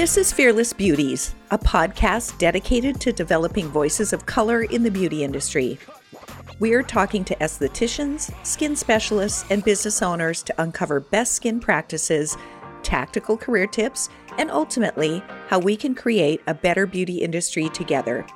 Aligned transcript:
This 0.00 0.16
is 0.16 0.32
Fearless 0.32 0.72
Beauties, 0.72 1.34
a 1.50 1.58
podcast 1.58 2.38
dedicated 2.38 3.02
to 3.02 3.12
developing 3.12 3.68
voices 3.68 4.14
of 4.14 4.24
color 4.24 4.62
in 4.62 4.82
the 4.82 4.90
beauty 4.90 5.22
industry. 5.22 5.78
We 6.58 6.72
are 6.72 6.82
talking 6.82 7.22
to 7.24 7.36
estheticians, 7.36 8.32
skin 8.42 8.76
specialists, 8.76 9.44
and 9.50 9.62
business 9.62 10.00
owners 10.00 10.42
to 10.44 10.54
uncover 10.56 11.00
best 11.00 11.32
skin 11.32 11.60
practices, 11.60 12.38
tactical 12.82 13.36
career 13.36 13.66
tips, 13.66 14.08
and 14.38 14.50
ultimately, 14.50 15.22
how 15.48 15.58
we 15.58 15.76
can 15.76 15.94
create 15.94 16.40
a 16.46 16.54
better 16.54 16.86
beauty 16.86 17.18
industry 17.18 17.68
together. 17.68 18.26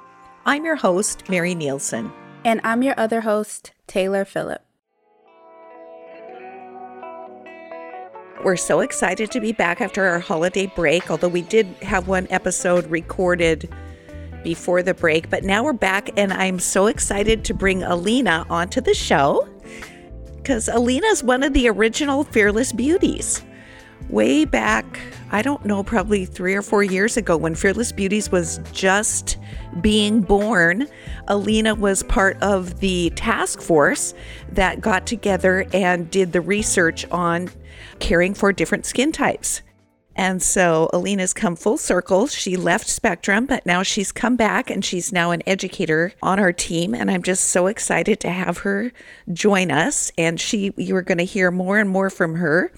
I'm 0.45 0.67
your 0.67 0.77
host, 0.77 1.31
Mary 1.31 1.55
Nielsen. 1.55 2.13
And 2.45 2.61
I'm 2.63 2.83
your 2.83 2.95
other 3.01 3.23
host, 3.23 3.73
Taylor 3.87 4.27
Phillip. 4.27 4.64
We're 8.45 8.57
so 8.57 8.81
excited 8.81 9.31
to 9.31 9.41
be 9.41 9.53
back 9.53 9.81
after 9.81 10.05
our 10.05 10.19
holiday 10.19 10.67
break, 10.67 11.11
although 11.11 11.29
we 11.29 11.41
did 11.41 11.65
have 11.81 12.09
one 12.09 12.27
episode 12.29 12.87
recorded 12.91 13.73
before 14.43 14.83
the 14.83 14.93
break. 14.93 15.31
But 15.31 15.45
now 15.45 15.65
we're 15.65 15.73
back, 15.73 16.11
and 16.19 16.31
I'm 16.31 16.59
so 16.59 16.89
excited 16.89 17.43
to 17.47 17.55
bring 17.55 17.83
Alina 17.83 18.45
onto 18.51 18.83
the 18.83 18.93
show 18.93 19.49
because 20.37 20.69
Alina 20.69 21.07
is 21.07 21.25
one 21.25 21.43
of 21.43 21.55
the 21.55 21.71
original 21.71 22.23
Fearless 22.23 22.75
Beauties. 22.75 23.43
Way 24.11 24.45
back, 24.45 25.01
I 25.31 25.41
don't 25.41 25.65
know, 25.65 25.83
probably 25.83 26.27
three 26.27 26.55
or 26.55 26.61
four 26.61 26.83
years 26.85 27.17
ago 27.17 27.39
when 27.39 27.55
Fearless 27.55 27.93
Beauties 27.93 28.31
was 28.31 28.61
just 28.73 29.39
being 29.81 30.21
born, 30.21 30.87
Alina 31.29 31.75
was 31.75 32.03
part 32.03 32.37
of 32.43 32.81
the 32.81 33.09
task 33.17 33.63
force 33.63 34.13
that 34.53 34.83
got 34.83 35.07
together 35.07 35.65
and 35.73 36.11
did 36.11 36.33
the 36.33 36.43
research 36.43 37.07
on 37.11 37.49
caring 38.05 38.35
for 38.35 38.53
different 38.53 38.85
skin 38.85 39.13
types. 39.13 39.63
And 40.15 40.43
so 40.43 40.91
Alina's 40.93 41.33
come 41.33 41.57
full 41.57 41.79
circle. 41.79 42.27
She 42.27 42.55
left 42.55 42.87
Spectrum, 42.87 43.47
but 43.47 43.65
now 43.65 43.83
she's 43.83 44.13
come 44.13 44.37
back 44.37 44.69
and 44.69 44.85
she's 44.85 45.11
now 45.11 45.31
an 45.31 45.43
educator 45.47 46.13
on 46.23 46.39
our 46.39 46.53
team. 46.53 46.95
And 46.95 47.11
I'm 47.11 47.23
just 47.23 47.47
so 47.47 47.67
excited 47.67 48.21
to 48.21 48.29
have 48.29 48.59
her 48.59 48.93
join 49.33 49.71
us. 49.71 50.13
And 50.19 50.39
she, 50.39 50.75
you 50.77 50.95
are 50.97 51.03
going 51.03 51.19
to 51.19 51.25
hear 51.25 51.51
more 51.51 51.79
and 51.79 51.89
more 51.89 52.11
from 52.11 52.35
her 52.35 52.71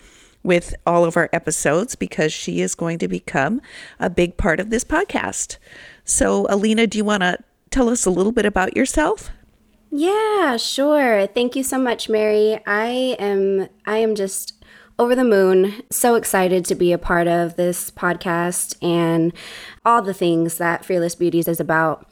with 0.44 0.76
all 0.86 1.04
of 1.04 1.16
our 1.16 1.28
episodes 1.32 1.96
because 1.96 2.32
she 2.32 2.60
is 2.60 2.76
going 2.76 2.98
to 3.00 3.08
become 3.08 3.60
a 3.98 4.08
big 4.08 4.36
part 4.36 4.60
of 4.60 4.70
this 4.70 4.84
podcast. 4.84 5.58
So, 6.04 6.46
Alina, 6.48 6.86
do 6.86 6.98
you 6.98 7.04
want 7.04 7.22
to 7.22 7.38
tell 7.70 7.88
us 7.90 8.06
a 8.06 8.10
little 8.10 8.32
bit 8.32 8.46
about 8.46 8.76
yourself? 8.76 9.30
Yeah, 9.90 10.56
sure. 10.56 11.26
Thank 11.26 11.56
you 11.56 11.62
so 11.62 11.78
much, 11.78 12.08
Mary. 12.08 12.60
I 12.66 13.16
am 13.18 13.68
I 13.86 13.98
am 13.98 14.14
just 14.14 14.55
over 14.98 15.14
the 15.14 15.24
moon. 15.24 15.82
So 15.90 16.14
excited 16.14 16.64
to 16.66 16.74
be 16.74 16.92
a 16.92 16.98
part 16.98 17.28
of 17.28 17.56
this 17.56 17.90
podcast 17.90 18.76
and 18.82 19.32
all 19.84 20.02
the 20.02 20.14
things 20.14 20.58
that 20.58 20.84
Fearless 20.84 21.14
Beauties 21.14 21.48
is 21.48 21.60
about. 21.60 22.08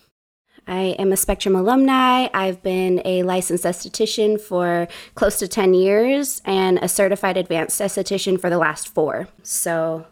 I 0.66 0.96
am 0.98 1.12
a 1.12 1.16
Spectrum 1.16 1.54
alumni. 1.54 2.28
I've 2.32 2.62
been 2.62 3.02
a 3.04 3.22
licensed 3.22 3.64
esthetician 3.64 4.40
for 4.40 4.88
close 5.14 5.38
to 5.38 5.48
10 5.48 5.74
years 5.74 6.40
and 6.44 6.78
a 6.78 6.88
certified 6.88 7.36
advanced 7.36 7.80
esthetician 7.80 8.40
for 8.40 8.48
the 8.48 8.58
last 8.58 8.88
four. 8.88 9.28
So, 9.42 10.06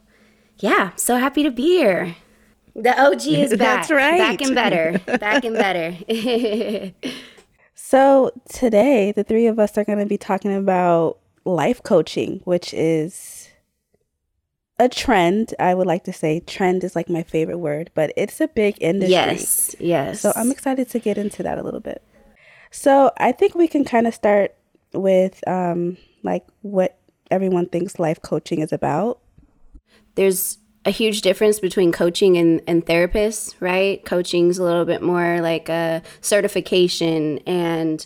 yeah, 0.59 0.91
so 0.97 1.17
happy 1.17 1.43
to 1.43 1.50
be 1.50 1.78
here. 1.78 2.17
The 2.75 3.00
OG 3.00 3.27
is 3.27 3.50
back. 3.56 3.59
That's 3.59 3.91
right. 3.91 4.19
Back 4.19 4.43
and 4.43 4.55
better. 4.55 4.98
Back 5.19 5.45
and 5.45 5.56
better. 5.56 5.97
so, 7.75 8.31
today, 8.50 9.12
the 9.12 9.25
three 9.25 9.47
of 9.47 9.59
us 9.59 9.78
are 9.78 9.84
going 9.84 9.98
to 9.98 10.06
be 10.06 10.19
talking 10.19 10.55
about 10.55 11.19
life 11.45 11.83
coaching, 11.83 12.41
which 12.45 12.73
is 12.75 13.48
a 14.79 14.89
trend. 14.89 15.55
I 15.59 15.75
would 15.75 15.87
like 15.87 16.05
to 16.05 16.12
say 16.12 16.41
trend 16.41 16.84
is 16.84 16.97
like 16.97 17.09
my 17.09 17.23
favorite 17.23 17.59
word, 17.59 17.91
but 17.95 18.12
it's 18.17 18.41
a 18.41 18.49
big 18.49 18.77
industry. 18.81 19.12
Yes, 19.12 19.77
yes. 19.79 20.21
So 20.21 20.33
I'm 20.37 20.51
excited 20.51 20.89
to 20.91 20.99
get 20.99 21.19
into 21.19 21.43
that 21.43 21.59
a 21.59 21.62
little 21.62 21.81
bit. 21.81 22.03
So 22.71 23.12
I 23.19 23.33
think 23.33 23.55
we 23.55 23.69
can 23.69 23.84
kind 23.84 24.06
of 24.06 24.15
start 24.15 24.55
with 24.93 25.47
um, 25.47 25.99
like 26.22 26.47
what 26.62 26.99
everyone 27.31 27.66
thinks 27.66 27.99
life 27.99 28.21
coaching 28.22 28.61
is 28.61 28.72
about. 28.72 29.21
There's 30.15 30.59
a 30.84 30.91
huge 30.91 31.21
difference 31.22 31.61
between 31.61 31.93
coaching 31.93 32.37
and, 32.37 32.61
and 32.66 32.84
therapists, 32.84 33.55
right? 33.61 34.05
Coaching's 34.05 34.59
a 34.59 34.65
little 34.65 34.84
bit 34.84 35.03
more 35.03 35.41
like 35.41 35.69
a 35.69 36.03
certification 36.21 37.39
and 37.47 38.05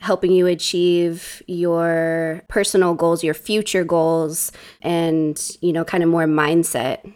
helping 0.00 0.32
you 0.32 0.46
achieve 0.46 1.42
your 1.46 2.42
personal 2.48 2.94
goals, 2.94 3.24
your 3.24 3.34
future 3.34 3.84
goals, 3.84 4.52
and, 4.82 5.56
you 5.60 5.72
know, 5.72 5.84
kind 5.84 6.02
of 6.02 6.08
more 6.08 6.26
mindset. 6.26 7.12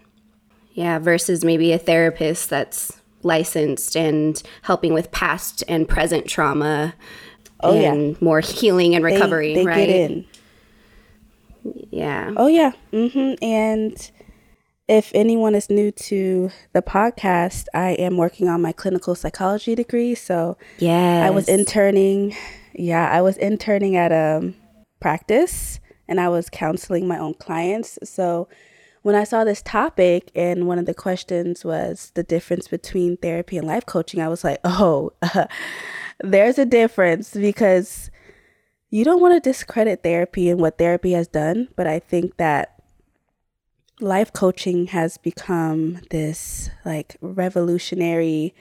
Yeah, 0.75 0.99
versus 0.99 1.45
maybe 1.45 1.73
a 1.73 1.79
therapist 1.79 2.49
that's 2.49 2.99
licensed 3.23 3.95
and 3.95 4.43
helping 4.63 4.95
with 4.95 5.11
past 5.13 5.63
and 5.69 5.87
present 5.87 6.27
trauma 6.27 6.95
oh, 7.61 7.77
and 7.77 8.13
yeah. 8.13 8.17
more 8.21 8.41
healing 8.41 8.95
and 8.95 9.05
recovery, 9.05 9.55
they, 9.55 9.61
they 9.61 9.67
right? 9.67 9.87
Get 9.87 9.89
in. 9.91 10.27
Yeah. 11.91 12.33
Oh, 12.37 12.47
yeah. 12.47 12.73
Mm-hmm. 12.93 13.45
And 13.45 14.11
if 14.89 15.13
anyone 15.15 15.55
is 15.55 15.71
new 15.71 15.93
to 15.93 16.51
the 16.73 16.83
podcast, 16.83 17.67
I 17.75 17.91
am 17.91 18.17
working 18.17 18.49
on 18.49 18.63
my 18.63 18.73
clinical 18.73 19.15
psychology 19.15 19.75
degree. 19.75 20.15
So, 20.15 20.57
yeah, 20.79 21.25
I 21.27 21.31
was 21.31 21.49
interning 21.49 22.35
yeah, 22.75 23.09
I 23.11 23.23
was 23.23 23.37
interning 23.37 23.97
at 23.97 24.13
a 24.13 24.53
practice 25.01 25.81
and 26.09 26.21
I 26.21 26.29
was 26.29 26.49
counseling 26.51 27.07
my 27.07 27.19
own 27.19 27.35
clients. 27.35 27.99
So 28.05 28.49
when 29.03 29.15
I 29.15 29.25
saw 29.25 29.45
this 29.45 29.63
topic 29.63 30.31
and 30.35 30.67
one 30.67 30.79
of 30.79 30.87
the 30.87 30.95
questions 30.95 31.65
was 31.65 32.13
the 32.15 32.23
difference 32.23 32.69
between 32.69 33.17
therapy 33.17 33.59
and 33.59 33.67
life 33.67 33.87
coaching, 33.87 34.21
I 34.21 34.29
was 34.29 34.45
like, 34.45 34.61
oh, 34.65 35.13
there's 36.21 36.59
a 36.59 36.67
difference 36.67 37.35
because 37.35 38.11
you 38.91 39.05
don't 39.05 39.21
want 39.21 39.35
to 39.35 39.49
discredit 39.49 40.03
therapy 40.03 40.49
and 40.49 40.61
what 40.61 40.79
therapy 40.79 41.13
has 41.13 41.27
done. 41.27 41.69
But 41.77 41.87
I 41.87 41.99
think 41.99 42.37
that 42.37 42.83
life 44.01 44.33
coaching 44.33 44.89
has 44.89 45.17
become 45.19 46.01
this 46.11 46.71
like 46.85 47.17
revolutionary 47.21 48.55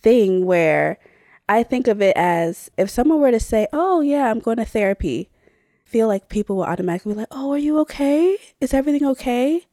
thing 0.00 0.46
where 0.46 0.98
I 1.48 1.62
think 1.62 1.88
of 1.88 2.02
it 2.02 2.16
as 2.16 2.70
if 2.76 2.90
someone 2.90 3.20
were 3.20 3.30
to 3.30 3.40
say, 3.40 3.66
"Oh 3.72 4.00
yeah, 4.00 4.30
I'm 4.30 4.40
going 4.40 4.58
to 4.58 4.64
therapy," 4.64 5.30
feel 5.84 6.06
like 6.06 6.28
people 6.28 6.56
will 6.56 6.64
automatically 6.64 7.14
be 7.14 7.20
like, 7.20 7.28
"Oh, 7.30 7.52
are 7.52 7.58
you 7.58 7.78
okay? 7.80 8.36
Is 8.60 8.74
everything 8.74 9.06
okay?" 9.06 9.64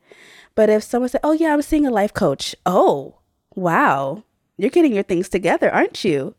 But 0.56 0.70
if 0.70 0.84
someone 0.84 1.10
said, 1.10 1.22
"Oh 1.24 1.34
yeah, 1.34 1.54
I'm 1.54 1.62
seeing 1.62 1.86
a 1.86 1.92
life 1.92 2.14
coach," 2.14 2.56
oh 2.66 3.16
wow, 3.56 4.24
you're 4.58 4.70
getting 4.70 4.94
your 4.94 5.04
things 5.04 5.30
together, 5.30 5.70
aren't 5.74 6.04
you? 6.04 6.36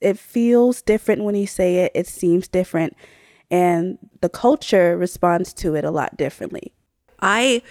It 0.00 0.18
feels 0.18 0.82
different 0.82 1.24
when 1.24 1.34
you 1.34 1.46
say 1.46 1.76
it. 1.76 1.92
It 1.94 2.06
seems 2.06 2.48
different, 2.48 2.96
and 3.50 3.98
the 4.20 4.28
culture 4.28 4.96
responds 4.96 5.52
to 5.54 5.74
it 5.74 5.84
a 5.84 5.90
lot 5.90 6.16
differently. 6.16 6.72
I 7.20 7.62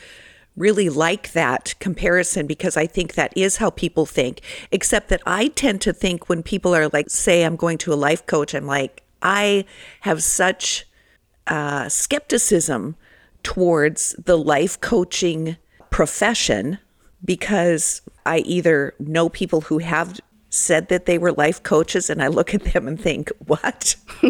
really 0.56 0.90
like 0.90 1.34
that 1.34 1.76
comparison 1.80 2.48
because 2.48 2.78
I 2.78 2.86
think 2.88 3.14
that 3.14 3.34
is 3.36 3.58
how 3.58 3.70
people 3.70 4.06
think. 4.06 4.42
Except 4.72 5.10
that 5.10 5.22
I 5.26 5.50
tend 5.50 5.82
to 5.82 5.94
think 5.94 6.30
when 6.30 6.44
people 6.44 6.76
are 6.76 6.88
like, 6.90 7.10
say, 7.10 7.44
I'm 7.44 7.56
going 7.56 7.78
to 7.80 7.94
a 7.94 7.96
life 7.96 8.26
coach, 8.26 8.54
I'm 8.54 8.66
like, 8.66 9.04
I 9.22 9.66
have 10.02 10.24
such 10.24 10.86
uh, 11.48 11.90
skepticism 11.90 12.96
towards 13.44 14.16
the 14.24 14.38
life 14.38 14.80
coaching 14.82 15.58
profession 15.90 16.80
because 17.24 18.02
I 18.26 18.40
either 18.40 18.94
know 19.00 19.30
people 19.30 19.62
who 19.62 19.78
have 19.80 20.20
said 20.50 20.90
that 20.90 21.06
they 21.06 21.18
were 21.18 21.32
life 21.32 21.62
coaches 21.64 22.10
and 22.10 22.22
I 22.24 22.28
look 22.28 22.54
at 22.54 22.64
them 22.64 22.88
and 22.88 23.00
think, 23.00 23.32
what? 23.46 23.96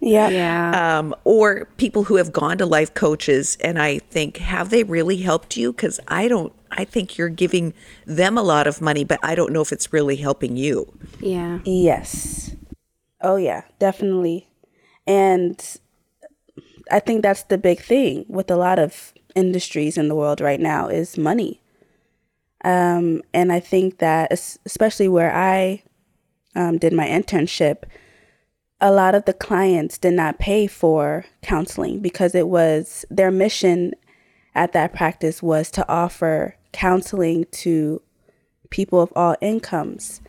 Yeah. 0.00 0.28
Yeah. 0.28 0.98
Um, 0.98 1.14
or 1.24 1.66
people 1.76 2.04
who 2.04 2.16
have 2.16 2.32
gone 2.32 2.58
to 2.58 2.66
life 2.66 2.94
coaches 2.94 3.56
and 3.60 3.80
I 3.80 3.98
think, 3.98 4.36
have 4.38 4.70
they 4.70 4.84
really 4.84 5.16
helped 5.18 5.56
you? 5.56 5.72
Because 5.72 5.98
I 6.08 6.28
don't, 6.28 6.52
I 6.70 6.84
think 6.84 7.18
you're 7.18 7.28
giving 7.28 7.74
them 8.06 8.38
a 8.38 8.42
lot 8.42 8.66
of 8.66 8.80
money, 8.80 9.04
but 9.04 9.18
I 9.22 9.34
don't 9.34 9.52
know 9.52 9.60
if 9.60 9.72
it's 9.72 9.92
really 9.92 10.16
helping 10.16 10.56
you. 10.56 10.92
Yeah. 11.20 11.60
Yes. 11.64 12.54
Oh, 13.20 13.36
yeah, 13.36 13.62
definitely. 13.78 14.48
And 15.06 15.60
I 16.90 17.00
think 17.00 17.22
that's 17.22 17.42
the 17.44 17.58
big 17.58 17.80
thing 17.80 18.24
with 18.28 18.50
a 18.50 18.56
lot 18.56 18.78
of 18.78 19.12
industries 19.34 19.98
in 19.98 20.08
the 20.08 20.14
world 20.14 20.40
right 20.40 20.60
now 20.60 20.88
is 20.88 21.18
money. 21.18 21.60
Um, 22.64 23.22
and 23.32 23.52
I 23.52 23.60
think 23.60 23.98
that, 23.98 24.32
especially 24.32 25.08
where 25.08 25.34
I 25.34 25.82
um, 26.54 26.78
did 26.78 26.92
my 26.92 27.06
internship, 27.06 27.84
a 28.80 28.92
lot 28.92 29.14
of 29.14 29.24
the 29.24 29.32
clients 29.32 29.98
did 29.98 30.14
not 30.14 30.38
pay 30.38 30.66
for 30.66 31.24
counseling 31.42 32.00
because 32.00 32.34
it 32.34 32.48
was 32.48 33.04
their 33.10 33.30
mission 33.30 33.92
at 34.54 34.72
that 34.72 34.92
practice 34.94 35.42
was 35.42 35.70
to 35.72 35.88
offer 35.88 36.54
counseling 36.72 37.44
to 37.50 38.00
people 38.70 39.00
of 39.00 39.12
all 39.16 39.36
incomes. 39.40 40.20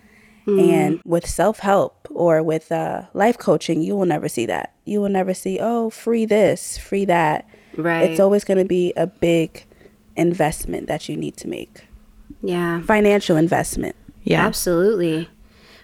Mm. 0.48 0.70
And 0.70 1.02
with 1.06 1.28
self 1.28 1.60
help 1.60 2.08
or 2.10 2.42
with 2.42 2.72
uh, 2.72 3.04
life 3.14 3.38
coaching, 3.38 3.82
you 3.82 3.96
will 3.96 4.06
never 4.06 4.28
see 4.28 4.46
that. 4.48 4.74
You 4.86 5.02
will 5.02 5.10
never 5.10 5.34
see, 5.34 5.60
oh, 5.62 5.90
free 5.90 6.26
this, 6.26 6.78
free 6.78 7.06
that. 7.06 7.48
Right. 7.78 8.10
It's 8.10 8.20
always 8.20 8.44
going 8.44 8.58
to 8.58 8.66
be 8.66 8.94
a 8.98 9.06
big 9.06 9.66
investment 10.16 10.88
that 10.88 11.08
you 11.08 11.16
need 11.16 11.38
to 11.38 11.48
make. 11.48 11.86
Yeah. 12.42 12.82
Financial 12.82 13.38
investment. 13.38 13.96
Yeah. 14.24 14.46
Absolutely. 14.46 15.30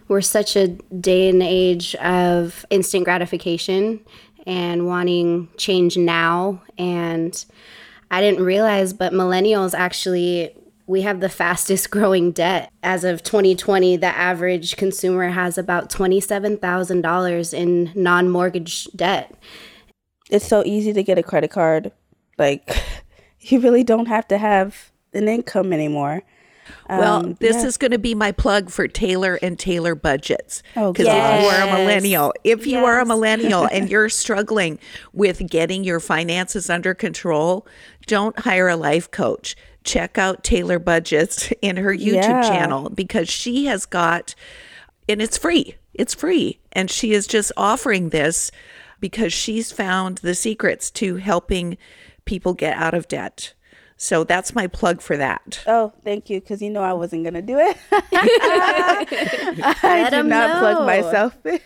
We're 0.07 0.21
such 0.21 0.55
a 0.55 0.67
day 0.67 1.29
and 1.29 1.41
age 1.41 1.95
of 1.95 2.65
instant 2.69 3.05
gratification 3.05 4.01
and 4.45 4.85
wanting 4.85 5.49
change 5.57 5.97
now. 5.97 6.61
And 6.77 7.45
I 8.11 8.21
didn't 8.21 8.43
realize, 8.43 8.93
but 8.93 9.13
millennials 9.13 9.73
actually, 9.73 10.55
we 10.87 11.01
have 11.01 11.19
the 11.19 11.29
fastest 11.29 11.89
growing 11.91 12.31
debt. 12.31 12.71
As 12.83 13.03
of 13.03 13.23
2020, 13.23 13.97
the 13.97 14.07
average 14.07 14.77
consumer 14.77 15.29
has 15.29 15.57
about 15.57 15.89
$27,000 15.89 17.53
in 17.53 17.91
non 17.95 18.29
mortgage 18.29 18.85
debt. 18.95 19.33
It's 20.29 20.47
so 20.47 20.63
easy 20.65 20.93
to 20.93 21.03
get 21.03 21.17
a 21.17 21.23
credit 21.23 21.51
card. 21.51 21.91
Like, 22.37 22.75
you 23.39 23.59
really 23.59 23.83
don't 23.83 24.07
have 24.07 24.27
to 24.27 24.37
have 24.37 24.91
an 25.13 25.27
income 25.27 25.73
anymore. 25.73 26.23
Well, 26.89 27.17
Um, 27.25 27.37
this 27.39 27.57
yeah. 27.57 27.65
is 27.67 27.77
going 27.77 27.91
to 27.91 27.97
be 27.99 28.15
my 28.15 28.31
plug 28.31 28.69
for 28.69 28.87
Taylor 28.87 29.37
and 29.41 29.57
Taylor 29.57 29.95
budgets. 29.95 30.61
Oh, 30.75 30.91
Because 30.93 31.07
if 31.07 31.13
you 31.13 31.49
are 31.49 31.61
a 31.67 31.79
millennial, 31.79 32.33
if 32.43 32.65
you 32.67 32.79
are 32.85 32.99
a 32.99 33.05
millennial 33.05 33.65
and 33.71 33.89
you're 33.89 34.09
struggling 34.09 34.79
with 35.13 35.47
getting 35.49 35.83
your 35.83 35.99
finances 35.99 36.69
under 36.69 36.93
control, 36.93 37.65
don't 38.07 38.37
hire 38.39 38.67
a 38.67 38.75
life 38.75 39.09
coach. 39.11 39.55
Check 39.83 40.17
out 40.17 40.43
Taylor 40.43 40.79
Budgets 40.79 41.51
in 41.61 41.77
her 41.77 41.93
YouTube 41.95 42.13
Yeah. 42.23 42.41
channel 42.41 42.89
because 42.89 43.29
she 43.29 43.65
has 43.65 43.85
got, 43.85 44.33
and 45.09 45.21
it's 45.21 45.37
free. 45.37 45.75
It's 45.93 46.13
free. 46.13 46.59
And 46.71 46.89
she 46.91 47.13
is 47.13 47.25
just 47.27 47.51
offering 47.55 48.09
this 48.09 48.51
because 48.99 49.31
she's 49.33 49.71
found 49.71 50.17
the 50.19 50.35
secrets 50.35 50.89
to 50.91 51.15
helping 51.17 51.77
people 52.25 52.53
get 52.53 52.75
out 52.77 52.93
of 52.93 53.07
debt. 53.07 53.53
So 53.97 54.25
that's 54.25 54.53
my 54.53 54.67
plug 54.67 55.01
for 55.01 55.15
that. 55.15 55.63
Oh, 55.67 55.93
thank 56.03 56.29
you, 56.29 56.41
because 56.41 56.61
you 56.61 56.69
know 56.69 56.81
I 56.83 56.91
wasn't 56.93 57.23
gonna 57.23 57.41
do 57.41 57.57
it. 57.57 57.77
I 57.91 59.75
Let 59.83 60.09
did 60.09 60.19
'em 60.19 60.29
not 60.29 60.59
plug 60.59 60.79
know. 60.79 60.85
myself. 60.85 61.37
But 61.43 61.61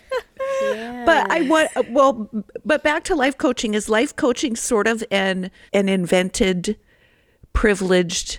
I 1.30 1.46
want 1.48 1.70
well, 1.90 2.30
but 2.64 2.82
back 2.84 3.04
to 3.04 3.16
life 3.16 3.36
coaching. 3.36 3.74
Is 3.74 3.88
life 3.88 4.14
coaching 4.14 4.54
sort 4.56 4.86
of 4.86 5.02
an 5.10 5.50
an 5.72 5.88
invented, 5.88 6.78
privileged 7.52 8.38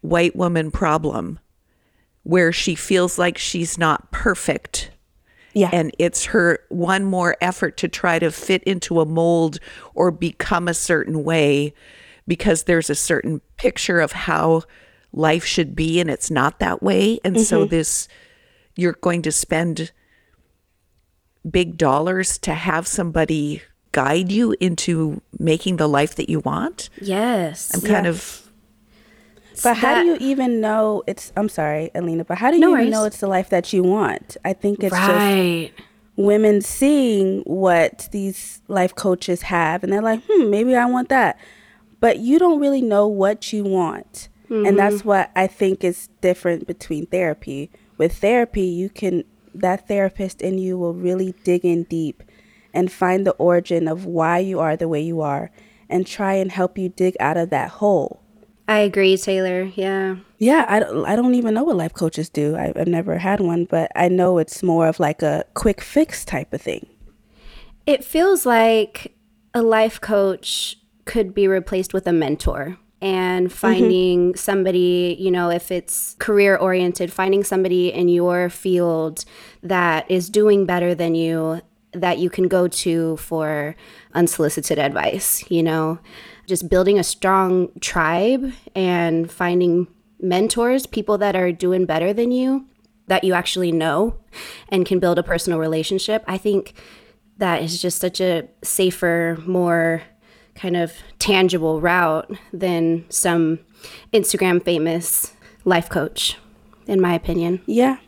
white 0.00 0.34
woman 0.34 0.70
problem, 0.70 1.38
where 2.22 2.52
she 2.52 2.74
feels 2.74 3.18
like 3.18 3.36
she's 3.36 3.76
not 3.76 4.10
perfect, 4.12 4.90
yeah, 5.52 5.68
and 5.72 5.90
it's 5.98 6.26
her 6.26 6.60
one 6.70 7.04
more 7.04 7.36
effort 7.40 7.76
to 7.78 7.88
try 7.88 8.18
to 8.18 8.30
fit 8.30 8.62
into 8.64 9.00
a 9.00 9.04
mold 9.04 9.58
or 9.94 10.10
become 10.10 10.68
a 10.68 10.74
certain 10.74 11.22
way, 11.24 11.74
because 12.26 12.64
there's 12.64 12.90
a 12.90 12.94
certain 12.94 13.40
picture 13.56 14.00
of 14.00 14.12
how 14.12 14.62
life 15.12 15.44
should 15.44 15.74
be, 15.74 16.00
and 16.00 16.10
it's 16.10 16.30
not 16.30 16.58
that 16.58 16.82
way, 16.82 17.18
and 17.24 17.40
so 17.40 17.64
this 17.64 18.08
you're 18.74 18.92
going 19.00 19.22
to 19.22 19.32
spend 19.32 19.90
big 21.50 21.78
dollars 21.78 22.38
to 22.38 22.54
have 22.54 22.86
somebody 22.86 23.62
guide 23.92 24.30
you 24.30 24.54
into 24.60 25.22
making 25.38 25.76
the 25.76 25.88
life 25.88 26.14
that 26.16 26.28
you 26.28 26.40
want. 26.40 26.90
Yes. 27.00 27.74
I'm 27.74 27.80
kind 27.80 28.06
of 28.06 28.42
but 29.62 29.78
how 29.78 30.02
do 30.02 30.06
you 30.06 30.18
even 30.20 30.60
know 30.60 31.02
it's? 31.06 31.32
I'm 31.34 31.48
sorry, 31.48 31.90
Alina, 31.94 32.24
but 32.24 32.36
how 32.36 32.50
do 32.50 32.56
you 32.56 32.60
No 32.60 32.76
even 32.76 32.90
know 32.90 33.04
it's 33.04 33.20
the 33.20 33.26
life 33.26 33.48
that 33.48 33.72
you 33.72 33.82
want? 33.82 34.36
I 34.44 34.52
think 34.52 34.82
it's 34.82 34.94
just 34.94 35.72
women 36.16 36.60
seeing 36.60 37.40
what 37.42 38.08
these 38.12 38.60
life 38.68 38.94
coaches 38.94 39.42
have 39.42 39.82
and 39.82 39.92
they're 39.92 40.02
like, 40.02 40.20
hmm, 40.28 40.50
maybe 40.50 40.74
I 40.74 40.86
want 40.86 41.08
that. 41.08 41.38
But 42.06 42.20
you 42.20 42.38
don't 42.38 42.60
really 42.60 42.82
know 42.82 43.08
what 43.08 43.52
you 43.52 43.64
want. 43.64 44.28
And 44.48 44.64
mm-hmm. 44.64 44.76
that's 44.76 45.04
what 45.04 45.32
I 45.34 45.48
think 45.48 45.82
is 45.82 46.08
different 46.20 46.64
between 46.68 47.06
therapy. 47.06 47.68
With 47.98 48.18
therapy, 48.18 48.62
you 48.62 48.88
can, 48.88 49.24
that 49.52 49.88
therapist 49.88 50.40
in 50.40 50.56
you 50.58 50.78
will 50.78 50.94
really 50.94 51.34
dig 51.42 51.64
in 51.64 51.82
deep 51.82 52.22
and 52.72 52.92
find 52.92 53.26
the 53.26 53.32
origin 53.32 53.88
of 53.88 54.04
why 54.04 54.38
you 54.38 54.60
are 54.60 54.76
the 54.76 54.86
way 54.86 55.00
you 55.00 55.20
are 55.20 55.50
and 55.88 56.06
try 56.06 56.34
and 56.34 56.52
help 56.52 56.78
you 56.78 56.90
dig 56.90 57.16
out 57.18 57.36
of 57.36 57.50
that 57.50 57.70
hole. 57.70 58.22
I 58.68 58.78
agree, 58.78 59.16
Taylor. 59.16 59.64
Yeah. 59.74 60.18
Yeah, 60.38 60.64
I, 60.68 60.78
don't- 60.78 61.06
I 61.06 61.16
don't 61.16 61.34
even 61.34 61.54
know 61.54 61.64
what 61.64 61.74
life 61.74 61.94
coaches 61.94 62.28
do. 62.28 62.54
I, 62.54 62.72
I've 62.76 62.86
never 62.86 63.18
had 63.18 63.40
one, 63.40 63.64
but 63.64 63.90
I 63.96 64.06
know 64.06 64.38
it's 64.38 64.62
more 64.62 64.86
of 64.86 65.00
like 65.00 65.22
a 65.22 65.44
quick 65.54 65.80
fix 65.80 66.24
type 66.24 66.52
of 66.52 66.62
thing. 66.62 66.86
It 67.84 68.04
feels 68.04 68.46
like 68.46 69.12
a 69.54 69.62
life 69.62 70.00
coach 70.00 70.78
could 71.06 71.34
be 71.34 71.48
replaced 71.48 71.94
with 71.94 72.06
a 72.06 72.12
mentor 72.12 72.76
and 73.00 73.46
mm-hmm. 73.46 73.56
finding 73.56 74.34
somebody, 74.34 75.16
you 75.18 75.30
know, 75.30 75.50
if 75.50 75.70
it's 75.70 76.14
career 76.18 76.56
oriented, 76.56 77.12
finding 77.12 77.42
somebody 77.42 77.92
in 77.92 78.08
your 78.08 78.50
field 78.50 79.24
that 79.62 80.10
is 80.10 80.28
doing 80.28 80.66
better 80.66 80.94
than 80.94 81.14
you 81.14 81.62
that 81.92 82.18
you 82.18 82.28
can 82.28 82.46
go 82.46 82.68
to 82.68 83.16
for 83.16 83.74
unsolicited 84.12 84.78
advice, 84.78 85.48
you 85.50 85.62
know, 85.62 85.98
just 86.46 86.68
building 86.68 86.98
a 86.98 87.04
strong 87.04 87.70
tribe 87.80 88.52
and 88.74 89.30
finding 89.30 89.86
mentors, 90.20 90.84
people 90.86 91.16
that 91.16 91.34
are 91.34 91.52
doing 91.52 91.86
better 91.86 92.12
than 92.12 92.30
you 92.30 92.66
that 93.06 93.24
you 93.24 93.34
actually 93.34 93.72
know 93.72 94.18
and 94.68 94.84
can 94.84 94.98
build 94.98 95.18
a 95.18 95.22
personal 95.22 95.58
relationship. 95.58 96.24
I 96.26 96.38
think 96.38 96.74
that 97.38 97.62
is 97.62 97.80
just 97.80 98.00
such 98.00 98.20
a 98.20 98.48
safer, 98.62 99.38
more 99.46 100.02
kind 100.56 100.76
of 100.76 100.92
tangible 101.18 101.80
route 101.80 102.30
than 102.52 103.04
some 103.08 103.60
Instagram 104.12 104.62
famous 104.62 105.32
life 105.64 105.88
coach, 105.88 106.38
in 106.86 107.00
my 107.00 107.14
opinion. 107.14 107.60
Yeah. 107.66 107.98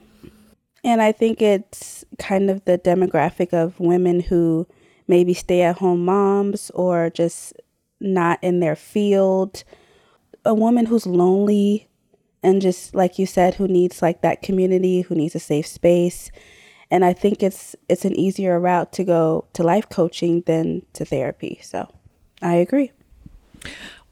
And 0.85 1.03
I 1.03 1.13
think 1.13 1.43
it's 1.43 2.05
kind 2.19 2.51
of 2.51 2.65
the 2.65 2.79
demographic 2.79 3.53
of 3.53 3.79
women 3.79 4.21
who 4.21 4.67
maybe 5.07 5.35
stay 5.35 5.63
at 5.63 5.79
home 5.79 6.05
moms 6.05 6.71
or 6.71 7.11
just 7.11 7.53
not 8.01 8.39
in 8.43 8.61
their 8.61 8.77
field. 8.77 9.65
A 10.45 10.55
woman 10.55 10.87
who's 10.87 11.07
lonely 11.07 11.89
and 12.43 12.63
just 12.63 12.95
like 12.95 13.19
you 13.19 13.27
said 13.27 13.55
who 13.55 13.67
needs 13.67 14.01
like 14.01 14.23
that 14.23 14.43
community, 14.43 15.03
who 15.03 15.15
needs 15.15 15.35
a 15.35 15.41
safe 15.41 15.67
space. 15.67 16.31
And 16.91 17.05
I 17.05 17.13
think 17.13 17.43
it's 17.43 17.77
it's 17.89 18.05
an 18.05 18.19
easier 18.19 18.59
route 18.59 18.93
to 18.95 19.05
go 19.05 19.47
to 19.55 19.63
life 19.63 19.89
coaching 19.91 20.43
than 20.47 20.83
to 20.95 21.05
therapy. 21.05 21.59
So, 21.63 21.91
I 22.43 22.55
agree. 22.55 22.93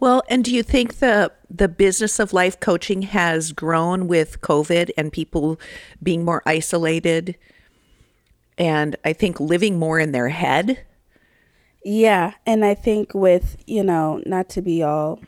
well. 0.00 0.22
And 0.28 0.44
do 0.44 0.54
you 0.54 0.62
think 0.62 0.98
the 0.98 1.32
the 1.48 1.68
business 1.68 2.18
of 2.18 2.32
life 2.32 2.58
coaching 2.60 3.02
has 3.02 3.52
grown 3.52 4.08
with 4.08 4.40
COVID 4.40 4.90
and 4.96 5.12
people 5.12 5.60
being 6.02 6.24
more 6.24 6.42
isolated, 6.44 7.36
and 8.58 8.96
I 9.04 9.12
think 9.12 9.38
living 9.40 9.78
more 9.78 9.98
in 9.98 10.12
their 10.12 10.30
head? 10.30 10.84
Yeah, 11.88 12.32
and 12.44 12.64
I 12.64 12.74
think 12.74 13.14
with, 13.14 13.62
you 13.64 13.84
know, 13.84 14.20
not 14.26 14.48
to 14.50 14.60
be 14.60 14.82
all 14.82 15.20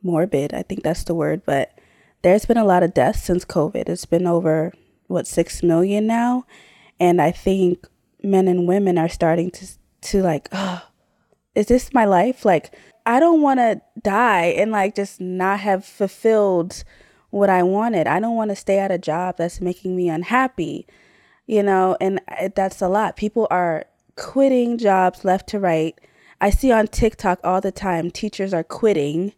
morbid, 0.00 0.54
I 0.54 0.62
think 0.62 0.84
that's 0.84 1.02
the 1.02 1.14
word, 1.14 1.42
but 1.44 1.76
there's 2.22 2.46
been 2.46 2.56
a 2.56 2.64
lot 2.64 2.84
of 2.84 2.94
deaths 2.94 3.24
since 3.24 3.44
COVID. 3.44 3.88
It's 3.88 4.04
been 4.04 4.24
over 4.24 4.72
what 5.08 5.26
6 5.26 5.64
million 5.64 6.06
now, 6.06 6.46
and 7.00 7.20
I 7.20 7.32
think 7.32 7.88
men 8.22 8.46
and 8.46 8.68
women 8.68 8.96
are 8.96 9.08
starting 9.08 9.50
to 9.50 9.66
to 10.02 10.22
like, 10.22 10.48
oh, 10.52 10.86
is 11.54 11.66
this 11.66 11.92
my 11.92 12.04
life? 12.04 12.44
Like 12.44 12.74
I 13.06 13.20
don't 13.20 13.42
want 13.42 13.60
to 13.60 13.80
die 14.02 14.46
and 14.46 14.70
like 14.70 14.94
just 14.94 15.20
not 15.20 15.60
have 15.60 15.84
fulfilled 15.84 16.84
what 17.30 17.50
I 17.50 17.62
wanted. 17.62 18.06
I 18.06 18.20
don't 18.20 18.36
want 18.36 18.50
to 18.50 18.56
stay 18.56 18.78
at 18.78 18.90
a 18.90 18.98
job 18.98 19.36
that's 19.38 19.60
making 19.60 19.96
me 19.96 20.08
unhappy 20.08 20.86
you 21.46 21.62
know, 21.62 21.96
and 22.00 22.20
that's 22.54 22.80
a 22.80 22.88
lot. 22.88 23.16
People 23.16 23.46
are 23.50 23.84
quitting 24.16 24.78
jobs 24.78 25.24
left 25.24 25.48
to 25.50 25.58
right. 25.58 25.98
I 26.40 26.50
see 26.50 26.72
on 26.72 26.86
TikTok 26.88 27.40
all 27.44 27.60
the 27.60 27.72
time 27.72 28.10
teachers 28.10 28.54
are 28.54 28.64
quitting. 28.64 29.32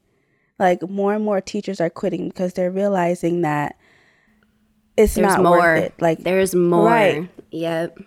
Like 0.59 0.89
more 0.89 1.15
and 1.15 1.25
more 1.25 1.41
teachers 1.41 1.81
are 1.81 1.91
quitting 1.91 2.29
because 2.29 2.55
they're 2.55 2.71
realizing 2.71 3.43
that 3.43 3.77
it's 4.97 5.15
There's 5.15 5.27
not 5.27 5.43
more. 5.43 5.59
worth 5.59 5.85
it. 5.85 5.95
Like 6.01 6.21
There's 6.21 6.55
more. 6.55 6.87
Right. 6.87 7.29
Yep. 7.51 7.99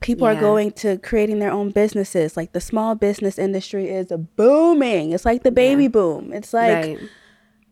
People 0.00 0.26
are 0.26 0.34
going 0.34 0.70
to 0.72 0.98
creating 0.98 1.38
their 1.38 1.50
own 1.50 1.70
businesses. 1.70 2.36
Like 2.36 2.52
the 2.52 2.60
small 2.60 2.94
business 2.94 3.38
industry 3.38 3.88
is 3.88 4.12
booming. 4.36 5.12
It's 5.12 5.24
like 5.24 5.42
the 5.42 5.50
baby 5.50 5.88
boom. 5.88 6.32
It's 6.32 6.52
like 6.52 6.72
right. 6.74 6.98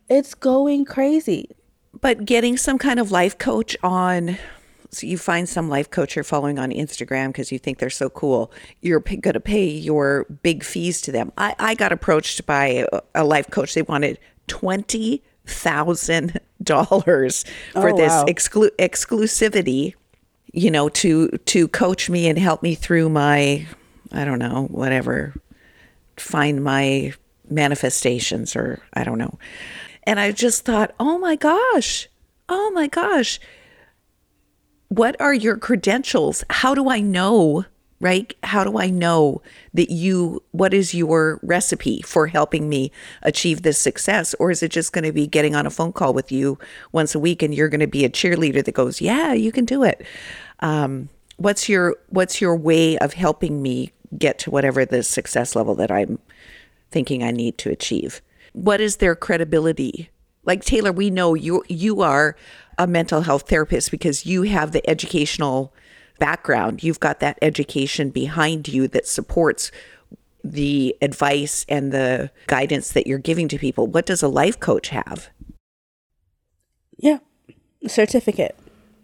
it's 0.08 0.34
going 0.34 0.84
crazy. 0.84 1.50
But 2.00 2.24
getting 2.24 2.56
some 2.56 2.78
kind 2.78 2.98
of 2.98 3.10
life 3.12 3.38
coach 3.38 3.76
on, 3.82 4.36
so 4.90 5.06
you 5.06 5.16
find 5.16 5.48
some 5.48 5.68
life 5.68 5.90
coach 5.90 6.16
you're 6.16 6.24
following 6.24 6.58
on 6.58 6.70
Instagram 6.70 7.28
because 7.28 7.52
you 7.52 7.58
think 7.58 7.78
they're 7.78 7.88
so 7.90 8.10
cool. 8.10 8.50
You're 8.80 9.00
p- 9.00 9.16
going 9.16 9.34
to 9.34 9.40
pay 9.40 9.64
your 9.66 10.24
big 10.42 10.64
fees 10.64 11.00
to 11.02 11.12
them. 11.12 11.32
I, 11.38 11.54
I 11.58 11.74
got 11.74 11.92
approached 11.92 12.46
by 12.46 12.86
a, 12.92 13.00
a 13.14 13.24
life 13.24 13.50
coach. 13.50 13.74
They 13.74 13.82
wanted 13.82 14.18
twenty 14.48 15.22
thousand 15.46 16.40
dollars 16.62 17.44
for 17.72 17.90
Oh, 17.90 17.96
this 17.96 18.10
wow. 18.10 18.24
exclu- 18.26 18.70
exclusivity. 18.78 19.94
You 20.56 20.70
know, 20.70 20.88
to 20.88 21.28
to 21.28 21.66
coach 21.68 22.08
me 22.08 22.28
and 22.28 22.38
help 22.38 22.62
me 22.62 22.76
through 22.76 23.08
my, 23.08 23.66
I 24.12 24.24
don't 24.24 24.38
know, 24.38 24.68
whatever, 24.70 25.34
find 26.16 26.62
my 26.62 27.12
manifestations, 27.50 28.54
or 28.54 28.80
I 28.92 29.02
don't 29.02 29.18
know. 29.18 29.38
And 30.04 30.20
I 30.20 30.30
just 30.30 30.64
thought, 30.64 30.94
oh 31.00 31.18
my 31.18 31.34
gosh, 31.34 32.08
oh 32.48 32.70
my 32.70 32.86
gosh, 32.86 33.40
what 34.88 35.20
are 35.20 35.34
your 35.34 35.56
credentials? 35.56 36.44
How 36.48 36.74
do 36.74 36.88
I 36.88 37.00
know? 37.00 37.64
Right? 38.00 38.34
How 38.42 38.64
do 38.64 38.78
I 38.78 38.90
know 38.90 39.40
that 39.72 39.90
you, 39.90 40.42
what 40.50 40.74
is 40.74 40.94
your 40.94 41.40
recipe 41.42 42.02
for 42.02 42.26
helping 42.26 42.68
me 42.68 42.92
achieve 43.22 43.62
this 43.62 43.78
success? 43.78 44.34
Or 44.34 44.50
is 44.50 44.62
it 44.62 44.72
just 44.72 44.92
going 44.92 45.04
to 45.04 45.12
be 45.12 45.26
getting 45.26 45.54
on 45.54 45.64
a 45.64 45.70
phone 45.70 45.92
call 45.92 46.12
with 46.12 46.30
you 46.30 46.58
once 46.92 47.14
a 47.14 47.18
week 47.18 47.42
and 47.42 47.54
you're 47.54 47.68
going 47.68 47.80
to 47.80 47.86
be 47.86 48.04
a 48.04 48.10
cheerleader 48.10 48.64
that 48.64 48.72
goes, 48.72 49.00
yeah, 49.00 49.32
you 49.32 49.52
can 49.52 49.64
do 49.64 49.84
it? 49.84 50.04
Um, 50.60 51.08
what's 51.36 51.68
your, 51.68 51.96
what's 52.08 52.40
your 52.40 52.56
way 52.56 52.98
of 52.98 53.14
helping 53.14 53.62
me 53.62 53.92
get 54.18 54.38
to 54.40 54.50
whatever 54.50 54.84
the 54.84 55.02
success 55.02 55.56
level 55.56 55.74
that 55.76 55.90
I'm 55.90 56.18
thinking 56.90 57.22
I 57.22 57.30
need 57.30 57.58
to 57.58 57.70
achieve? 57.70 58.20
What 58.52 58.80
is 58.80 58.96
their 58.96 59.14
credibility? 59.14 60.10
Like 60.44 60.64
Taylor, 60.64 60.92
we 60.92 61.10
know 61.10 61.34
you, 61.34 61.64
you 61.68 62.02
are 62.02 62.36
a 62.76 62.86
mental 62.86 63.22
health 63.22 63.48
therapist 63.48 63.90
because 63.90 64.26
you 64.26 64.42
have 64.42 64.72
the 64.72 64.88
educational 64.88 65.72
background. 66.18 66.82
You've 66.82 67.00
got 67.00 67.20
that 67.20 67.38
education 67.42 68.10
behind 68.10 68.68
you 68.68 68.88
that 68.88 69.06
supports 69.06 69.70
the 70.42 70.94
advice 71.00 71.64
and 71.68 71.92
the 71.92 72.30
guidance 72.46 72.92
that 72.92 73.06
you're 73.06 73.18
giving 73.18 73.48
to 73.48 73.58
people. 73.58 73.86
What 73.86 74.06
does 74.06 74.22
a 74.22 74.28
life 74.28 74.60
coach 74.60 74.90
have? 74.90 75.30
Yeah, 76.98 77.18
certificate, 77.86 78.56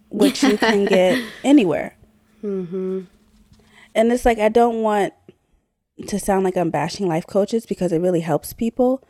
which 0.09 0.43
you 0.43 0.57
can 0.57 0.85
get 0.85 1.23
anywhere. 1.43 1.97
Mm-hmm. 2.43 3.01
And 3.93 4.11
it's 4.11 4.25
like, 4.25 4.39
I 4.39 4.49
don't 4.49 4.81
want 4.81 5.13
to 6.07 6.19
sound 6.19 6.43
like 6.43 6.55
I'm 6.55 6.69
bashing 6.69 7.07
life 7.07 7.27
coaches 7.27 7.65
because 7.65 7.91
it 7.91 7.99
really 7.99 8.21
helps 8.21 8.53
people. 8.53 9.03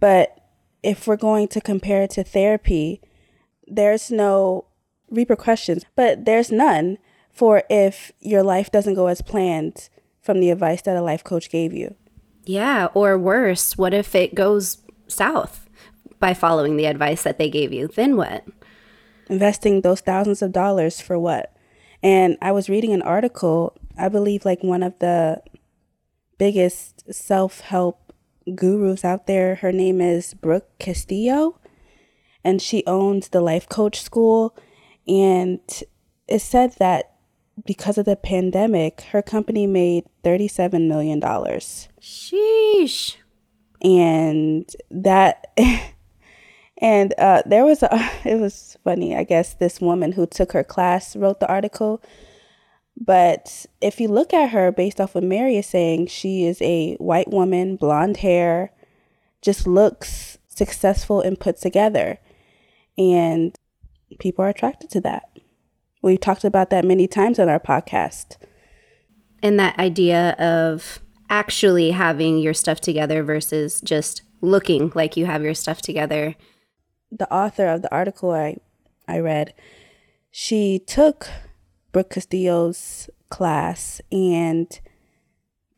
But 0.00 0.40
if 0.82 1.06
we're 1.06 1.16
going 1.16 1.48
to 1.48 1.60
compare 1.60 2.02
it 2.02 2.10
to 2.10 2.24
therapy, 2.24 3.00
there's 3.66 4.10
no 4.10 4.66
repercussions, 5.10 5.84
but 5.96 6.24
there's 6.24 6.50
none 6.50 6.98
for 7.34 7.64
if 7.68 8.12
your 8.20 8.42
life 8.42 8.70
doesn't 8.70 8.94
go 8.94 9.08
as 9.08 9.20
planned 9.20 9.90
from 10.22 10.40
the 10.40 10.50
advice 10.50 10.80
that 10.82 10.96
a 10.96 11.02
life 11.02 11.22
coach 11.22 11.50
gave 11.50 11.74
you. 11.74 11.94
Yeah, 12.44 12.88
or 12.94 13.18
worse, 13.18 13.76
what 13.76 13.92
if 13.92 14.14
it 14.14 14.34
goes 14.34 14.78
south 15.08 15.68
by 16.20 16.32
following 16.32 16.76
the 16.76 16.86
advice 16.86 17.22
that 17.24 17.38
they 17.38 17.50
gave 17.50 17.72
you? 17.72 17.88
Then 17.88 18.16
what? 18.16 18.44
Investing 19.28 19.80
those 19.80 20.00
thousands 20.00 20.40
of 20.42 20.52
dollars 20.52 21.00
for 21.00 21.18
what? 21.18 21.54
And 22.02 22.38
I 22.40 22.52
was 22.52 22.68
reading 22.68 22.92
an 22.92 23.02
article, 23.02 23.76
I 23.98 24.08
believe 24.08 24.44
like 24.44 24.62
one 24.62 24.82
of 24.82 24.98
the 24.98 25.42
biggest 26.38 27.12
self-help 27.12 28.12
gurus 28.54 29.04
out 29.04 29.26
there, 29.26 29.56
her 29.56 29.72
name 29.72 30.00
is 30.00 30.34
Brooke 30.34 30.78
Castillo 30.78 31.58
and 32.44 32.60
she 32.60 32.84
owns 32.86 33.28
the 33.28 33.40
life 33.40 33.68
coach 33.68 34.02
school. 34.02 34.54
And 35.08 35.60
it 36.28 36.40
said 36.40 36.74
that 36.78 37.13
because 37.64 37.98
of 37.98 38.04
the 38.04 38.16
pandemic, 38.16 39.02
her 39.12 39.22
company 39.22 39.66
made 39.66 40.04
$37 40.24 40.88
million. 40.88 41.20
Sheesh. 41.20 43.16
And 43.82 44.68
that, 44.90 45.52
and 46.78 47.14
uh, 47.18 47.42
there 47.46 47.64
was 47.64 47.82
a, 47.82 47.88
it 48.24 48.40
was 48.40 48.76
funny, 48.84 49.16
I 49.16 49.24
guess, 49.24 49.54
this 49.54 49.80
woman 49.80 50.12
who 50.12 50.26
took 50.26 50.52
her 50.52 50.64
class 50.64 51.14
wrote 51.14 51.40
the 51.40 51.48
article. 51.48 52.02
But 52.96 53.66
if 53.80 54.00
you 54.00 54.08
look 54.08 54.32
at 54.32 54.50
her 54.50 54.70
based 54.70 55.00
off 55.00 55.14
what 55.14 55.24
Mary 55.24 55.56
is 55.56 55.66
saying, 55.66 56.06
she 56.06 56.44
is 56.44 56.60
a 56.62 56.94
white 56.96 57.30
woman, 57.30 57.76
blonde 57.76 58.18
hair, 58.18 58.70
just 59.42 59.66
looks 59.66 60.38
successful 60.48 61.20
and 61.20 61.38
put 61.38 61.58
together. 61.58 62.18
And 62.96 63.58
people 64.20 64.44
are 64.44 64.48
attracted 64.48 64.90
to 64.90 65.00
that. 65.02 65.28
We've 66.04 66.20
talked 66.20 66.44
about 66.44 66.68
that 66.68 66.84
many 66.84 67.06
times 67.06 67.38
on 67.38 67.48
our 67.48 67.58
podcast. 67.58 68.36
And 69.42 69.58
that 69.58 69.78
idea 69.78 70.32
of 70.32 71.00
actually 71.30 71.92
having 71.92 72.36
your 72.36 72.52
stuff 72.52 72.78
together 72.78 73.22
versus 73.22 73.80
just 73.80 74.20
looking 74.42 74.92
like 74.94 75.16
you 75.16 75.24
have 75.24 75.42
your 75.42 75.54
stuff 75.54 75.80
together. 75.80 76.34
The 77.10 77.32
author 77.32 77.68
of 77.68 77.80
the 77.80 77.90
article 77.90 78.32
I, 78.32 78.58
I 79.08 79.20
read, 79.20 79.54
she 80.30 80.78
took 80.78 81.26
Brooke 81.90 82.10
Castillo's 82.10 83.08
class 83.30 84.02
and 84.12 84.78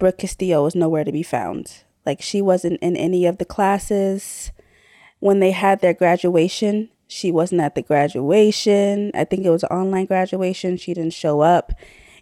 Brooke 0.01 0.19
Castillo 0.19 0.65
was 0.65 0.75
nowhere 0.75 1.05
to 1.05 1.13
be 1.13 1.23
found. 1.23 1.85
Like 2.05 2.21
she 2.21 2.43
wasn't 2.43 2.83
in 2.83 2.97
any 2.97 3.27
of 3.27 3.39
the 3.39 3.45
classes. 3.45 4.51
When 5.21 5.39
they 5.39 5.53
had 5.53 5.83
their 5.83 5.95
graduation, 5.95 6.91
she 7.09 7.31
wasn't 7.31 7.61
at 7.61 7.75
the 7.75 7.83
graduation. 7.83 9.11
I 9.15 9.25
think 9.25 9.45
it 9.45 9.51
was 9.51 9.63
an 9.63 9.71
online 9.71 10.07
graduation. 10.07 10.77
She 10.77 10.95
didn't 10.95 11.13
show 11.13 11.41
up. 11.41 11.73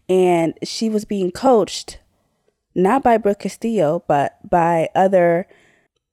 And 0.08 0.54
she 0.62 0.90
was 0.90 1.04
being 1.04 1.30
coached 1.30 2.00
not 2.74 3.02
by 3.02 3.16
Brooke 3.16 3.40
Castillo, 3.40 4.04
but 4.06 4.38
by 4.48 4.88
other 4.94 5.46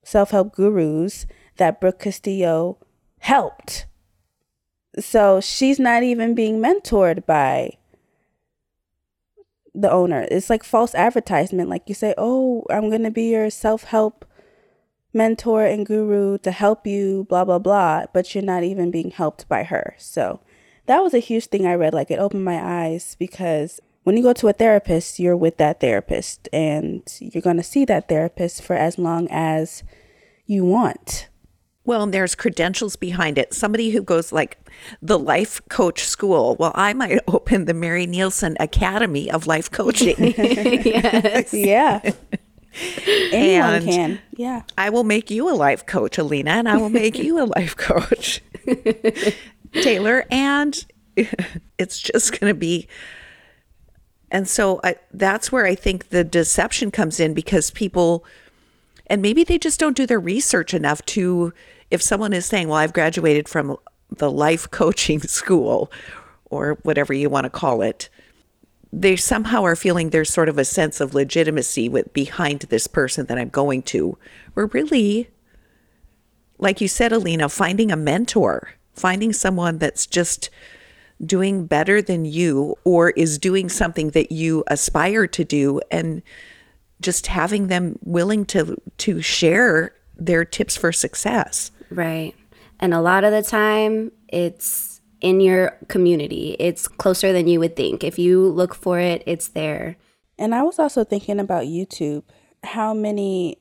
self 0.03 0.31
help 0.31 0.55
gurus 0.55 1.25
that 1.57 1.81
Brooke 1.81 1.99
Castillo 1.99 2.77
helped. 3.19 3.87
So 4.99 5.41
she's 5.41 5.79
not 5.79 6.03
even 6.03 6.35
being 6.35 6.59
mentored 6.59 7.25
by 7.25 7.77
the 9.73 9.91
owner. 9.91 10.27
It's 10.29 10.49
like 10.49 10.63
false 10.63 10.93
advertisement. 10.95 11.69
Like 11.69 11.83
you 11.87 11.95
say, 11.95 12.13
oh, 12.17 12.65
I'm 12.69 12.89
going 12.89 13.03
to 13.03 13.11
be 13.11 13.29
your 13.29 13.49
self 13.49 13.85
help 13.85 14.25
mentor 15.13 15.65
and 15.65 15.85
guru 15.85 16.37
to 16.39 16.51
help 16.51 16.87
you, 16.87 17.25
blah, 17.29 17.45
blah, 17.45 17.59
blah, 17.59 18.05
but 18.13 18.33
you're 18.33 18.43
not 18.43 18.63
even 18.63 18.91
being 18.91 19.11
helped 19.11 19.47
by 19.47 19.63
her. 19.63 19.95
So 19.97 20.39
that 20.85 21.03
was 21.03 21.13
a 21.13 21.19
huge 21.19 21.47
thing 21.47 21.65
I 21.65 21.75
read. 21.75 21.93
Like 21.93 22.11
it 22.11 22.19
opened 22.19 22.45
my 22.45 22.59
eyes 22.61 23.15
because 23.19 23.79
when 24.03 24.17
you 24.17 24.23
go 24.23 24.33
to 24.33 24.47
a 24.47 24.53
therapist, 24.53 25.19
you're 25.19 25.37
with 25.37 25.57
that 25.57 25.79
therapist 25.79 26.49
and 26.51 27.03
you're 27.19 27.41
going 27.41 27.57
to 27.57 27.63
see 27.63 27.85
that 27.85 28.09
therapist 28.09 28.63
for 28.63 28.75
as 28.75 28.97
long 28.97 29.27
as 29.29 29.83
you 30.45 30.65
want. 30.65 31.27
Well, 31.83 32.03
and 32.03 32.13
there's 32.13 32.35
credentials 32.35 32.95
behind 32.95 33.37
it. 33.37 33.53
Somebody 33.53 33.89
who 33.89 34.03
goes 34.03 34.31
like 34.31 34.57
the 35.01 35.17
life 35.17 35.61
coach 35.69 36.03
school. 36.03 36.55
Well, 36.59 36.71
I 36.75 36.93
might 36.93 37.19
open 37.27 37.65
the 37.65 37.73
Mary 37.73 38.05
Nielsen 38.05 38.55
Academy 38.59 39.31
of 39.31 39.47
Life 39.47 39.71
Coaching. 39.71 40.15
yes. 40.19 41.53
yeah. 41.53 42.11
Anyone 43.31 43.73
and 43.73 43.85
can. 43.85 44.21
Yeah. 44.35 44.63
I 44.77 44.89
will 44.89 45.03
make 45.03 45.29
you 45.29 45.49
a 45.49 45.55
life 45.55 45.85
coach, 45.85 46.17
Alina, 46.17 46.51
and 46.51 46.69
I 46.69 46.77
will 46.77 46.89
make 46.89 47.17
you 47.17 47.41
a 47.43 47.45
life 47.45 47.75
coach, 47.75 48.41
Taylor. 49.73 50.25
And 50.31 50.85
it's 51.77 51.99
just 51.99 52.39
going 52.39 52.53
to 52.53 52.57
be. 52.57 52.87
And 54.29 54.47
so 54.47 54.79
I, 54.83 54.95
that's 55.11 55.51
where 55.51 55.65
I 55.65 55.75
think 55.75 56.09
the 56.09 56.23
deception 56.23 56.91
comes 56.91 57.19
in 57.19 57.33
because 57.33 57.71
people, 57.71 58.25
and 59.07 59.21
maybe 59.21 59.43
they 59.43 59.57
just 59.57 59.79
don't 59.79 59.97
do 59.97 60.05
their 60.05 60.19
research 60.19 60.73
enough 60.73 61.03
to, 61.07 61.53
if 61.89 62.01
someone 62.01 62.31
is 62.31 62.45
saying, 62.45 62.69
well, 62.69 62.77
I've 62.77 62.93
graduated 62.93 63.49
from 63.49 63.77
the 64.09 64.31
life 64.31 64.69
coaching 64.71 65.19
school 65.21 65.91
or 66.45 66.77
whatever 66.83 67.13
you 67.13 67.29
want 67.29 67.43
to 67.45 67.49
call 67.49 67.81
it, 67.81 68.09
they 68.93 69.15
somehow 69.15 69.63
are 69.63 69.75
feeling 69.75 70.09
there's 70.09 70.31
sort 70.31 70.49
of 70.49 70.57
a 70.57 70.65
sense 70.65 70.99
of 70.99 71.13
legitimacy 71.13 71.87
with 71.87 72.11
behind 72.13 72.61
this 72.61 72.87
person 72.87 73.25
that 73.27 73.37
I'm 73.37 73.49
going 73.49 73.83
to. 73.83 74.17
We're 74.53 74.65
really, 74.67 75.29
like 76.57 76.81
you 76.81 76.87
said, 76.87 77.13
Alina, 77.13 77.47
finding 77.47 77.91
a 77.91 77.95
mentor, 77.95 78.71
finding 78.93 79.31
someone 79.31 79.77
that's 79.77 80.05
just 80.05 80.49
doing 81.25 81.65
better 81.67 82.01
than 82.01 82.25
you 82.25 82.75
or 82.83 83.11
is 83.11 83.37
doing 83.37 83.69
something 83.69 84.09
that 84.09 84.31
you 84.31 84.63
aspire 84.67 85.27
to 85.27 85.43
do 85.43 85.79
and 85.89 86.21
just 86.99 87.27
having 87.27 87.67
them 87.67 87.97
willing 88.03 88.45
to 88.45 88.75
to 88.97 89.21
share 89.21 89.93
their 90.17 90.43
tips 90.43 90.75
for 90.75 90.91
success. 90.91 91.71
Right. 91.89 92.35
And 92.79 92.93
a 92.93 93.01
lot 93.01 93.23
of 93.23 93.31
the 93.31 93.43
time 93.43 94.11
it's 94.27 94.90
in 95.21 95.39
your 95.39 95.77
community. 95.87 96.55
It's 96.59 96.87
closer 96.87 97.31
than 97.31 97.47
you 97.47 97.59
would 97.59 97.75
think. 97.75 98.03
If 98.03 98.19
you 98.19 98.45
look 98.47 98.75
for 98.75 98.99
it, 98.99 99.23
it's 99.25 99.47
there. 99.47 99.97
And 100.37 100.53
I 100.53 100.63
was 100.63 100.79
also 100.79 101.03
thinking 101.03 101.39
about 101.39 101.65
YouTube. 101.65 102.23
How 102.63 102.93
many 102.93 103.57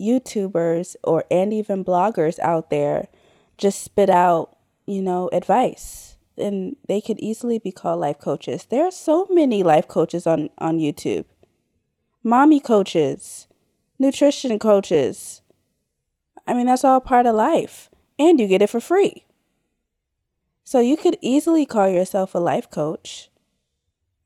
YouTubers 0.00 0.96
or 1.04 1.24
and 1.30 1.52
even 1.52 1.84
bloggers 1.84 2.38
out 2.38 2.70
there 2.70 3.08
just 3.56 3.82
spit 3.82 4.08
out, 4.08 4.56
you 4.86 5.02
know, 5.02 5.28
advice. 5.32 6.16
And 6.36 6.76
they 6.86 7.00
could 7.00 7.18
easily 7.18 7.58
be 7.58 7.72
called 7.72 8.00
life 8.00 8.18
coaches. 8.18 8.66
There 8.70 8.84
are 8.84 8.92
so 8.92 9.26
many 9.30 9.62
life 9.62 9.88
coaches 9.88 10.26
on, 10.26 10.50
on 10.58 10.78
YouTube. 10.78 11.24
Mommy 12.22 12.60
coaches, 12.60 13.48
nutrition 13.98 14.58
coaches. 14.58 15.42
I 16.46 16.54
mean, 16.54 16.66
that's 16.66 16.84
all 16.84 17.00
part 17.00 17.26
of 17.26 17.34
life. 17.34 17.90
And 18.18 18.38
you 18.38 18.46
get 18.46 18.62
it 18.62 18.70
for 18.70 18.80
free. 18.80 19.24
So 20.68 20.80
you 20.80 20.98
could 20.98 21.16
easily 21.22 21.64
call 21.64 21.88
yourself 21.88 22.34
a 22.34 22.38
life 22.38 22.68
coach. 22.70 23.30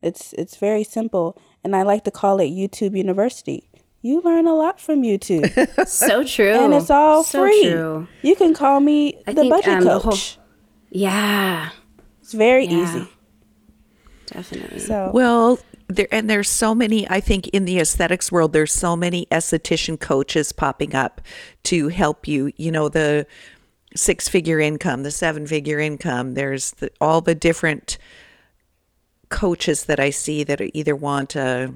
It's 0.03 0.33
it's 0.33 0.57
very 0.57 0.83
simple 0.83 1.41
and 1.63 1.77
I 1.77 1.83
like 1.85 2.03
to 2.03 2.11
call 2.11 2.41
it 2.41 2.51
YouTube 2.51 2.97
University. 2.97 3.69
you 4.01 4.21
learn 4.23 4.49
a 4.49 4.55
lot 4.57 4.81
from 4.81 5.03
YouTube. 5.03 5.47
so 5.87 6.25
true. 6.25 6.51
and 6.65 6.75
it's 6.75 6.91
all 6.91 7.23
so 7.23 7.43
free. 7.47 7.71
True. 7.71 8.09
You 8.23 8.35
can 8.35 8.55
call 8.55 8.81
me 8.81 9.23
I 9.29 9.33
the 9.35 9.43
think, 9.43 9.53
budget 9.55 9.75
um, 9.75 9.85
the 9.85 10.01
coach. 10.01 10.35
whole- 10.35 10.45
Yeah, 10.91 11.69
it's 12.21 12.33
very 12.33 12.67
Yeah. 12.67 12.83
easy. 12.83 13.09
definitely. 14.27 14.81
So 14.81 15.13
Well, 15.15 15.61
there 15.87 16.09
and 16.11 16.29
there's 16.29 16.49
so 16.49 16.75
many. 16.75 17.09
I 17.09 17.21
think 17.21 17.47
in 17.49 17.67
the 17.67 17.79
aesthetics 17.79 18.33
world, 18.33 18.53
there's 18.53 18.73
so 18.73 18.97
many 18.97 19.27
esthetician 19.31 20.01
coaches 20.01 20.51
popping 20.51 20.93
up 20.97 21.21
to 21.71 21.87
help 21.89 22.27
you. 22.27 22.51
You 22.57 22.73
know 22.73 22.89
the 22.89 23.27
six 23.95 24.29
figure 24.29 24.61
income, 24.61 25.03
the 25.03 25.11
seven 25.11 25.47
figure 25.47 25.79
income. 25.79 26.35
There's 26.35 26.73
the, 26.73 26.91
all 27.01 27.21
the 27.21 27.35
different 27.35 27.99
coaches 29.29 29.85
that 29.85 29.99
I 29.99 30.11
see 30.11 30.45
that 30.45 30.61
either 30.77 30.95
want 30.95 31.37
a 31.37 31.73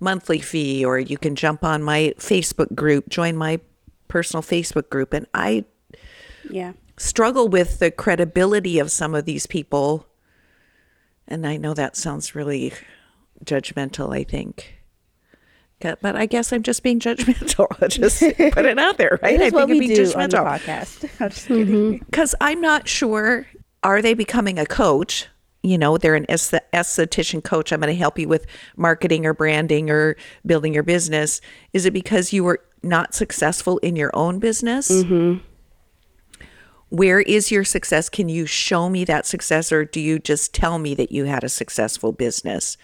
monthly 0.00 0.40
fee 0.40 0.84
or 0.84 0.98
you 0.98 1.16
can 1.16 1.34
jump 1.34 1.64
on 1.64 1.82
my 1.82 2.14
Facebook 2.18 2.74
group, 2.74 3.08
join 3.08 3.36
my 3.36 3.60
personal 4.08 4.42
Facebook 4.42 4.90
group, 4.90 5.12
and 5.12 5.26
I 5.32 5.64
yeah. 6.50 6.72
struggle 6.96 7.48
with 7.48 7.78
the 7.78 7.90
credibility 7.90 8.78
of 8.78 8.90
some 8.90 9.14
of 9.14 9.24
these 9.24 9.46
people. 9.46 10.06
And 11.26 11.46
I 11.46 11.56
know 11.56 11.74
that 11.74 11.96
sounds 11.96 12.34
really 12.34 12.72
judgmental, 13.44 14.14
I 14.14 14.22
think. 14.22 14.74
But 15.80 16.00
but 16.00 16.16
I 16.16 16.26
guess 16.26 16.52
I'm 16.52 16.62
just 16.62 16.82
being 16.82 17.00
judgmental. 17.00 17.66
I'll 17.80 17.88
just 17.88 18.20
put 18.20 18.64
it 18.64 18.78
out 18.78 18.96
there, 18.96 19.18
right? 19.22 19.34
I 19.34 19.50
think 19.50 19.54
we 19.54 19.62
I'm 19.62 19.68
being 19.68 19.94
do 19.94 20.12
on 20.12 20.30
the 20.30 20.36
judgmental. 20.36 20.58
podcast. 20.58 21.10
I'm 21.20 21.30
just 21.30 21.48
mm-hmm. 21.48 21.64
kidding. 21.64 21.98
Because 21.98 22.34
I'm 22.40 22.60
not 22.60 22.88
sure, 22.88 23.46
are 23.82 24.00
they 24.00 24.14
becoming 24.14 24.58
a 24.58 24.66
coach? 24.66 25.26
You 25.62 25.76
know, 25.78 25.98
they're 25.98 26.14
an 26.14 26.26
aesthet- 26.26 26.60
esthetician 26.72 27.42
coach. 27.42 27.72
I'm 27.72 27.80
going 27.80 27.92
to 27.92 27.98
help 27.98 28.18
you 28.18 28.28
with 28.28 28.46
marketing 28.76 29.26
or 29.26 29.34
branding 29.34 29.90
or 29.90 30.16
building 30.46 30.72
your 30.72 30.84
business. 30.84 31.40
Is 31.72 31.86
it 31.86 31.92
because 31.92 32.32
you 32.32 32.44
were 32.44 32.62
not 32.82 33.14
successful 33.14 33.78
in 33.78 33.96
your 33.96 34.10
own 34.14 34.38
business? 34.38 34.90
Mm-hmm. 34.90 35.42
Where 36.88 37.20
is 37.20 37.50
your 37.50 37.64
success? 37.64 38.08
Can 38.08 38.28
you 38.28 38.46
show 38.46 38.88
me 38.88 39.04
that 39.04 39.26
success 39.26 39.72
or 39.72 39.84
do 39.84 40.00
you 40.00 40.20
just 40.20 40.54
tell 40.54 40.78
me 40.78 40.94
that 40.94 41.10
you 41.10 41.24
had 41.24 41.42
a 41.42 41.48
successful 41.48 42.12
business? 42.12 42.76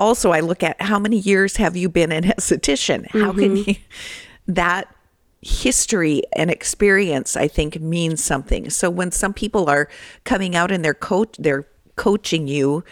Also, 0.00 0.30
I 0.32 0.40
look 0.40 0.62
at 0.62 0.80
how 0.80 0.98
many 0.98 1.18
years 1.18 1.56
have 1.56 1.76
you 1.76 1.88
been 1.88 2.12
an 2.12 2.24
esthetician? 2.38 3.06
How 3.10 3.32
can 3.32 3.56
mm-hmm. 3.56 3.70
you, 3.70 3.76
that 4.46 4.94
history 5.42 6.22
and 6.32 6.50
experience, 6.50 7.36
I 7.36 7.48
think, 7.48 7.80
means 7.80 8.22
something. 8.22 8.70
So 8.70 8.90
when 8.90 9.12
some 9.12 9.32
people 9.32 9.68
are 9.70 9.88
coming 10.24 10.56
out 10.56 10.70
and 10.70 10.84
they're 10.84 10.94
coach, 10.94 11.36
they're 11.38 11.66
coaching 11.96 12.48
you, 12.48 12.84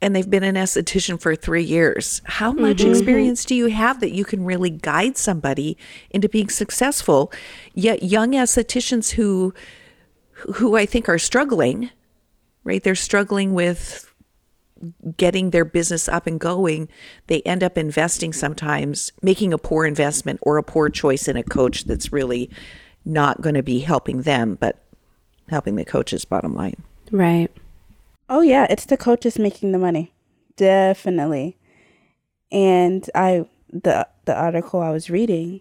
and 0.00 0.14
they've 0.14 0.28
been 0.28 0.42
an 0.42 0.56
esthetician 0.56 1.20
for 1.20 1.34
three 1.34 1.62
years. 1.62 2.20
How 2.24 2.52
much 2.52 2.78
mm-hmm. 2.78 2.90
experience 2.90 3.44
do 3.44 3.54
you 3.54 3.66
have 3.66 4.00
that 4.00 4.12
you 4.12 4.24
can 4.24 4.44
really 4.44 4.70
guide 4.70 5.16
somebody 5.16 5.76
into 6.10 6.28
being 6.28 6.48
successful? 6.48 7.32
Yet 7.74 8.02
young 8.02 8.32
estheticians 8.32 9.12
who 9.12 9.54
who 10.56 10.76
I 10.76 10.84
think 10.84 11.08
are 11.08 11.18
struggling, 11.18 11.90
right? 12.62 12.82
They're 12.82 12.94
struggling 12.94 13.54
with 13.54 14.05
getting 15.16 15.50
their 15.50 15.64
business 15.64 16.08
up 16.08 16.26
and 16.26 16.38
going. 16.38 16.88
They 17.26 17.42
end 17.42 17.62
up 17.62 17.78
investing 17.78 18.32
sometimes, 18.32 19.12
making 19.22 19.52
a 19.52 19.58
poor 19.58 19.86
investment 19.86 20.40
or 20.42 20.58
a 20.58 20.62
poor 20.62 20.88
choice 20.88 21.28
in 21.28 21.36
a 21.36 21.42
coach 21.42 21.84
that's 21.84 22.12
really 22.12 22.50
not 23.04 23.40
going 23.40 23.54
to 23.54 23.62
be 23.62 23.80
helping 23.80 24.22
them, 24.22 24.56
but 24.60 24.82
helping 25.48 25.76
the 25.76 25.84
coach's 25.84 26.24
bottom 26.24 26.54
line. 26.54 26.82
right. 27.10 27.50
Oh 28.28 28.40
yeah, 28.40 28.66
it's 28.68 28.86
the 28.86 28.96
coaches 28.96 29.38
making 29.38 29.70
the 29.70 29.78
money. 29.78 30.12
Definitely. 30.56 31.56
And 32.50 33.08
I 33.14 33.48
the 33.70 34.08
the 34.24 34.34
article 34.34 34.80
I 34.80 34.90
was 34.90 35.10
reading, 35.10 35.60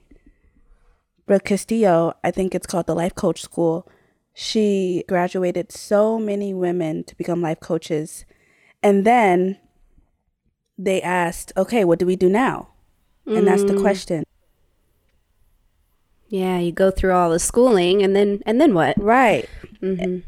Brooke 1.27 1.45
Castillo, 1.45 2.15
I 2.23 2.31
think 2.31 2.55
it's 2.55 2.65
called 2.65 2.87
the 2.87 2.95
Life 2.95 3.13
Coach 3.13 3.41
School. 3.41 3.87
She 4.33 5.03
graduated 5.07 5.71
so 5.71 6.19
many 6.19 6.53
women 6.53 7.03
to 7.05 7.15
become 7.15 7.41
life 7.41 7.59
coaches. 7.59 8.25
And 8.83 9.05
then 9.05 9.57
they 10.77 11.01
asked, 11.01 11.51
okay, 11.57 11.83
what 11.83 11.99
do 11.99 12.05
we 12.05 12.15
do 12.15 12.29
now? 12.29 12.69
And 13.25 13.47
that's 13.47 13.63
the 13.63 13.73
mm. 13.73 13.81
question. 13.81 14.23
Yeah, 16.27 16.59
you 16.59 16.71
go 16.71 16.91
through 16.91 17.13
all 17.13 17.29
the 17.31 17.39
schooling, 17.39 18.03
and 18.03 18.15
then 18.15 18.41
and 18.45 18.61
then 18.61 18.73
what? 18.73 18.95
Right. 19.01 19.49
Mm-hmm. 19.81 20.19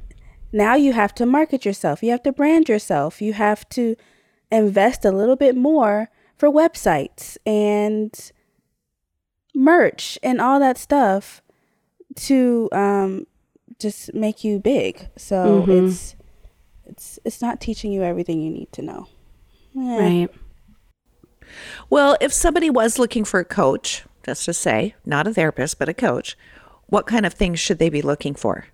Now 0.52 0.76
you 0.76 0.94
have 0.94 1.14
to 1.16 1.26
market 1.26 1.66
yourself. 1.66 2.02
You 2.02 2.12
have 2.12 2.24
to 2.24 2.32
brand 2.32 2.70
yourself. 2.70 3.22
You 3.22 3.34
have 3.34 3.68
to 3.70 3.96
invest 4.52 5.06
a 5.06 5.12
little 5.12 5.36
bit 5.36 5.56
more 5.56 6.10
for 6.38 6.50
websites 6.50 7.38
and 7.46 8.32
merch 9.54 10.18
and 10.24 10.40
all 10.40 10.60
that 10.60 10.78
stuff 10.78 11.42
to 12.16 12.70
um, 12.72 13.28
just 13.80 14.14
make 14.14 14.44
you 14.44 14.60
big. 14.60 15.10
So 15.18 15.62
mm-hmm. 15.62 15.88
it's 15.88 16.16
it's 16.90 17.20
it's 17.26 17.42
not 17.42 17.62
teaching 17.62 17.92
you 17.92 18.04
everything 18.04 18.42
you 18.42 18.52
need 18.52 18.72
to 18.74 18.82
know. 18.82 19.08
Eh. 19.76 20.00
Right. 20.00 20.30
Well, 21.90 22.18
if 22.20 22.34
somebody 22.34 22.70
was 22.70 23.00
looking 23.00 23.24
for 23.24 23.40
a 23.40 23.46
coach, 23.46 24.04
just 24.26 24.46
to 24.46 24.54
say, 24.54 24.96
not 25.06 25.28
a 25.28 25.34
therapist, 25.34 25.80
but 25.80 25.90
a 25.90 25.94
coach, 25.94 26.38
what 26.88 27.08
kind 27.08 27.26
of 27.26 27.34
things 27.34 27.60
should 27.60 27.80
they 27.80 27.90
be 27.90 28.02
looking 28.02 28.36
for? 28.36 28.66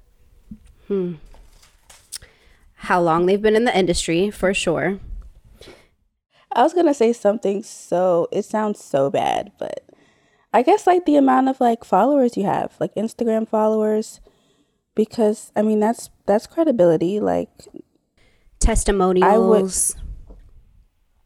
Hmm. 0.88 1.16
How 2.76 3.02
long 3.02 3.26
they've 3.26 3.42
been 3.42 3.56
in 3.56 3.66
the 3.66 3.78
industry, 3.78 4.30
for 4.30 4.54
sure. 4.54 5.00
I 6.52 6.64
was 6.64 6.74
gonna 6.74 6.94
say 6.94 7.14
something 7.14 7.64
so 7.64 8.28
it 8.32 8.46
sounds 8.46 8.84
so 8.84 9.10
bad, 9.10 9.52
but 9.58 9.84
I 10.54 10.62
guess 10.62 10.86
like 10.86 11.06
the 11.06 11.16
amount 11.16 11.50
of 11.50 11.60
like 11.60 11.84
followers 11.84 12.38
you 12.38 12.44
have, 12.44 12.76
like 12.80 12.94
Instagram 12.96 13.48
followers, 13.48 14.20
because 14.94 15.52
I 15.56 15.64
mean 15.64 15.80
that's 15.80 16.10
that's 16.28 16.46
credibility. 16.46 17.20
Like 17.20 17.50
Testimonials. 18.64 19.96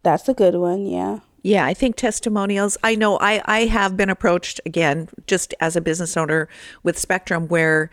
that's 0.03 0.27
a 0.27 0.33
good 0.33 0.55
one, 0.55 0.85
yeah. 0.85 1.19
Yeah, 1.43 1.65
I 1.65 1.73
think 1.73 1.95
testimonials. 1.95 2.77
I 2.83 2.95
know 2.95 3.17
I, 3.19 3.41
I 3.45 3.65
have 3.65 3.95
been 3.95 4.09
approached 4.09 4.59
again, 4.65 5.07
just 5.27 5.53
as 5.59 5.75
a 5.75 5.81
business 5.81 6.17
owner 6.17 6.49
with 6.83 6.97
Spectrum, 6.97 7.47
where, 7.47 7.89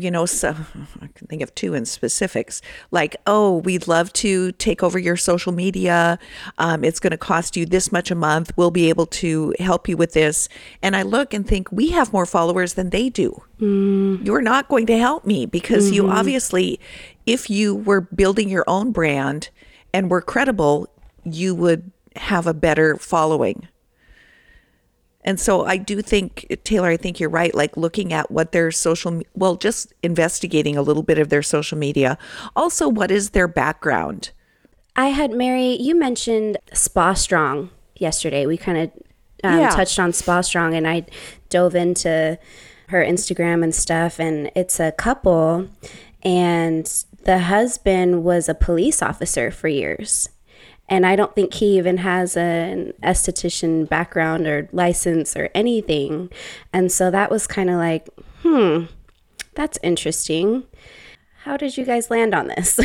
you 0.00 0.10
know, 0.10 0.26
so 0.26 0.54
I 1.00 1.08
can 1.14 1.26
think 1.26 1.42
of 1.42 1.54
two 1.54 1.74
in 1.74 1.84
specifics. 1.84 2.60
Like, 2.90 3.16
oh, 3.26 3.58
we'd 3.58 3.88
love 3.88 4.12
to 4.14 4.52
take 4.52 4.82
over 4.82 4.98
your 4.98 5.16
social 5.16 5.52
media. 5.52 6.18
Um, 6.58 6.84
it's 6.84 7.00
going 7.00 7.10
to 7.10 7.18
cost 7.18 7.56
you 7.56 7.66
this 7.66 7.90
much 7.92 8.10
a 8.10 8.14
month. 8.14 8.52
We'll 8.56 8.70
be 8.70 8.88
able 8.88 9.06
to 9.06 9.54
help 9.58 9.88
you 9.88 9.96
with 9.96 10.12
this. 10.12 10.48
And 10.82 10.96
I 10.96 11.02
look 11.02 11.34
and 11.34 11.46
think, 11.46 11.70
we 11.72 11.90
have 11.90 12.12
more 12.12 12.26
followers 12.26 12.74
than 12.74 12.90
they 12.90 13.08
do. 13.08 13.42
You're 14.24 14.42
not 14.42 14.68
going 14.68 14.86
to 14.86 14.98
help 14.98 15.26
me 15.26 15.46
because 15.46 15.90
you 15.90 16.08
obviously, 16.10 16.78
if 17.26 17.50
you 17.50 17.74
were 17.74 18.02
building 18.02 18.48
your 18.48 18.64
own 18.66 18.92
brand 18.92 19.50
and 19.92 20.10
were 20.10 20.22
credible, 20.22 20.88
you 21.24 21.54
would 21.54 21.90
have 22.16 22.46
a 22.46 22.54
better 22.54 22.96
following. 22.96 23.68
And 25.24 25.38
so 25.38 25.64
I 25.64 25.76
do 25.76 26.00
think, 26.00 26.46
Taylor, 26.64 26.88
I 26.88 26.96
think 26.96 27.18
you're 27.20 27.28
right. 27.28 27.54
Like 27.54 27.76
looking 27.76 28.12
at 28.12 28.30
what 28.30 28.52
their 28.52 28.70
social, 28.70 29.20
well, 29.34 29.56
just 29.56 29.92
investigating 30.02 30.76
a 30.76 30.82
little 30.82 31.02
bit 31.02 31.18
of 31.18 31.28
their 31.28 31.42
social 31.42 31.76
media. 31.76 32.16
Also, 32.54 32.88
what 32.88 33.10
is 33.10 33.30
their 33.30 33.48
background? 33.48 34.30
I 34.96 35.08
had 35.08 35.32
Mary. 35.32 35.76
You 35.80 35.94
mentioned 35.94 36.58
Spa 36.72 37.14
Strong 37.14 37.70
yesterday. 37.96 38.46
We 38.46 38.56
kind 38.56 38.78
of 38.78 38.90
um, 39.44 39.60
Yeah. 39.60 39.70
touched 39.70 39.98
on 39.98 40.12
Spa 40.12 40.40
Strong, 40.40 40.74
and 40.74 40.86
I 40.88 41.06
dove 41.48 41.74
into 41.74 42.38
her 42.88 43.04
Instagram 43.04 43.62
and 43.62 43.74
stuff. 43.74 44.18
And 44.18 44.50
it's 44.54 44.80
a 44.80 44.92
couple, 44.92 45.68
and 46.22 47.04
the 47.24 47.38
husband 47.40 48.24
was 48.24 48.48
a 48.48 48.54
police 48.54 49.02
officer 49.02 49.50
for 49.50 49.68
years. 49.68 50.30
And 50.88 51.04
I 51.04 51.16
don't 51.16 51.34
think 51.34 51.54
he 51.54 51.76
even 51.76 51.98
has 51.98 52.36
an 52.36 52.94
esthetician 53.02 53.88
background 53.88 54.46
or 54.46 54.68
license 54.72 55.36
or 55.36 55.50
anything. 55.54 56.30
And 56.72 56.90
so 56.90 57.10
that 57.10 57.30
was 57.30 57.46
kind 57.46 57.68
of 57.68 57.76
like, 57.76 58.08
hmm, 58.42 58.84
that's 59.54 59.78
interesting. 59.82 60.64
How 61.42 61.56
did 61.56 61.76
you 61.76 61.84
guys 61.84 62.10
land 62.10 62.34
on 62.34 62.48
this? 62.48 62.80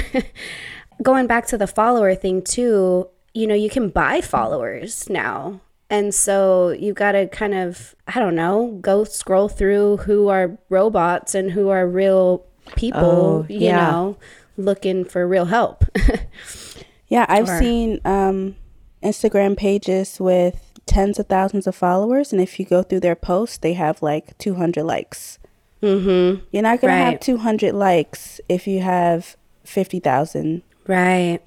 Going 1.01 1.27
back 1.27 1.47
to 1.47 1.57
the 1.57 1.67
follower 1.67 2.13
thing, 2.15 2.41
too, 2.41 3.07
you 3.33 3.47
know, 3.47 3.55
you 3.55 3.69
can 3.69 3.89
buy 3.89 4.21
followers 4.21 5.09
now. 5.09 5.61
And 5.89 6.13
so 6.13 6.69
you've 6.69 6.95
got 6.95 7.11
to 7.13 7.27
kind 7.27 7.53
of, 7.53 7.95
I 8.07 8.19
don't 8.19 8.35
know, 8.35 8.79
go 8.81 9.03
scroll 9.03 9.47
through 9.47 9.97
who 9.97 10.27
are 10.27 10.57
robots 10.69 11.35
and 11.35 11.51
who 11.51 11.69
are 11.69 11.87
real 11.87 12.45
people, 12.75 12.99
Oh, 13.01 13.45
you 13.49 13.71
know, 13.71 14.17
looking 14.57 15.05
for 15.05 15.27
real 15.27 15.45
help. 15.45 15.85
Yeah, 17.13 17.25
I've 17.29 17.45
Sure. 17.47 17.59
seen 17.59 17.99
um, 18.05 18.55
Instagram 19.03 19.55
pages 19.55 20.19
with 20.19 20.55
tens 20.87 21.19
of 21.19 21.27
thousands 21.27 21.67
of 21.67 21.75
followers, 21.75 22.33
and 22.33 22.41
if 22.41 22.59
you 22.59 22.65
go 22.65 22.81
through 22.81 23.01
their 23.01 23.15
posts, 23.15 23.57
they 23.59 23.73
have 23.73 24.01
like 24.01 24.35
200 24.39 24.83
likes. 24.83 25.37
mm-hmm. 25.83 26.41
You're 26.51 26.63
not 26.63 26.79
gonna 26.81 26.95
have 26.95 27.19
200 27.19 27.73
likes 27.75 28.39
if 28.49 28.65
you 28.67 28.79
have 28.81 29.35
50,000 29.65 30.63
Right. 30.87 31.39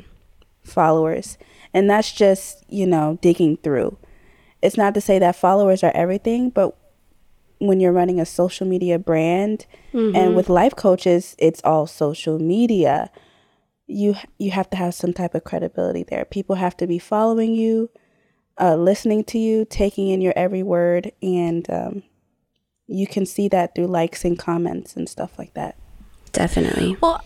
followers. 0.62 1.36
And 1.74 1.88
that's 1.90 2.12
just, 2.12 2.62
you 2.68 2.86
know, 2.86 3.18
digging 3.22 3.56
through. 3.56 3.96
It's 4.62 4.76
not 4.76 4.94
to 4.94 5.00
say 5.00 5.18
that 5.18 5.36
followers 5.36 5.82
are 5.82 5.92
everything, 5.94 6.50
but 6.50 6.76
when 7.58 7.80
you're 7.80 7.92
running 7.92 8.20
a 8.20 8.26
social 8.26 8.66
media 8.66 8.98
brand 8.98 9.66
mm-hmm. 9.92 10.14
and 10.14 10.36
with 10.36 10.48
life 10.50 10.76
coaches, 10.76 11.34
it's 11.38 11.62
all 11.64 11.86
social 11.86 12.38
media. 12.38 13.10
You 13.86 14.16
you 14.38 14.50
have 14.50 14.68
to 14.70 14.76
have 14.76 14.94
some 14.94 15.12
type 15.12 15.34
of 15.34 15.44
credibility 15.44 16.02
there. 16.02 16.24
People 16.24 16.56
have 16.56 16.76
to 16.78 16.86
be 16.86 16.98
following 16.98 17.54
you, 17.54 17.90
uh, 18.60 18.76
listening 18.76 19.24
to 19.24 19.38
you, 19.38 19.64
taking 19.64 20.08
in 20.08 20.20
your 20.20 20.32
every 20.36 20.62
word, 20.62 21.12
and 21.22 21.68
um, 21.70 22.02
you 22.86 23.06
can 23.06 23.26
see 23.26 23.48
that 23.48 23.74
through 23.74 23.86
likes 23.86 24.24
and 24.24 24.38
comments 24.38 24.96
and 24.96 25.08
stuff 25.08 25.38
like 25.38 25.54
that. 25.54 25.76
Definitely. 26.32 26.96
Well, 27.00 27.22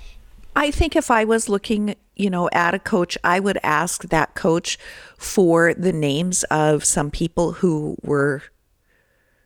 I 0.54 0.70
think 0.70 0.96
if 0.96 1.10
I 1.10 1.24
was 1.24 1.48
looking, 1.48 1.94
you 2.16 2.30
know, 2.30 2.48
at 2.52 2.74
a 2.74 2.78
coach, 2.78 3.16
I 3.24 3.40
would 3.40 3.58
ask 3.62 4.08
that 4.08 4.34
coach 4.34 4.78
for 5.16 5.74
the 5.74 5.92
names 5.92 6.42
of 6.44 6.84
some 6.84 7.10
people 7.10 7.52
who 7.52 7.96
were 8.02 8.42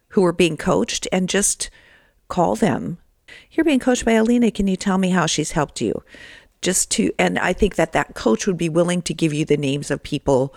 who 0.09 0.23
were 0.23 0.33
being 0.33 0.57
coached 0.57 1.09
and 1.13 1.29
just 1.29 1.71
call 2.29 2.55
them. 2.55 2.99
You're 3.51 3.65
being 3.65 3.81
coached 3.81 4.05
by 4.05 4.13
Alina. 4.13 4.51
Can 4.51 4.69
you 4.69 4.77
tell 4.77 4.97
me 4.97 5.11
how 5.11 5.27
she's 5.27 5.53
helped 5.53 5.81
you? 5.81 6.03
Just 6.65 6.91
to 6.93 7.13
and 7.19 7.39
I 7.39 7.53
think 7.53 7.75
that 7.75 7.93
that 7.93 8.15
coach 8.15 8.47
would 8.47 8.57
be 8.57 8.71
willing 8.71 9.03
to 9.03 9.13
give 9.13 9.35
you 9.35 9.45
the 9.45 9.59
names 9.59 9.91
of 9.91 10.03
people 10.03 10.55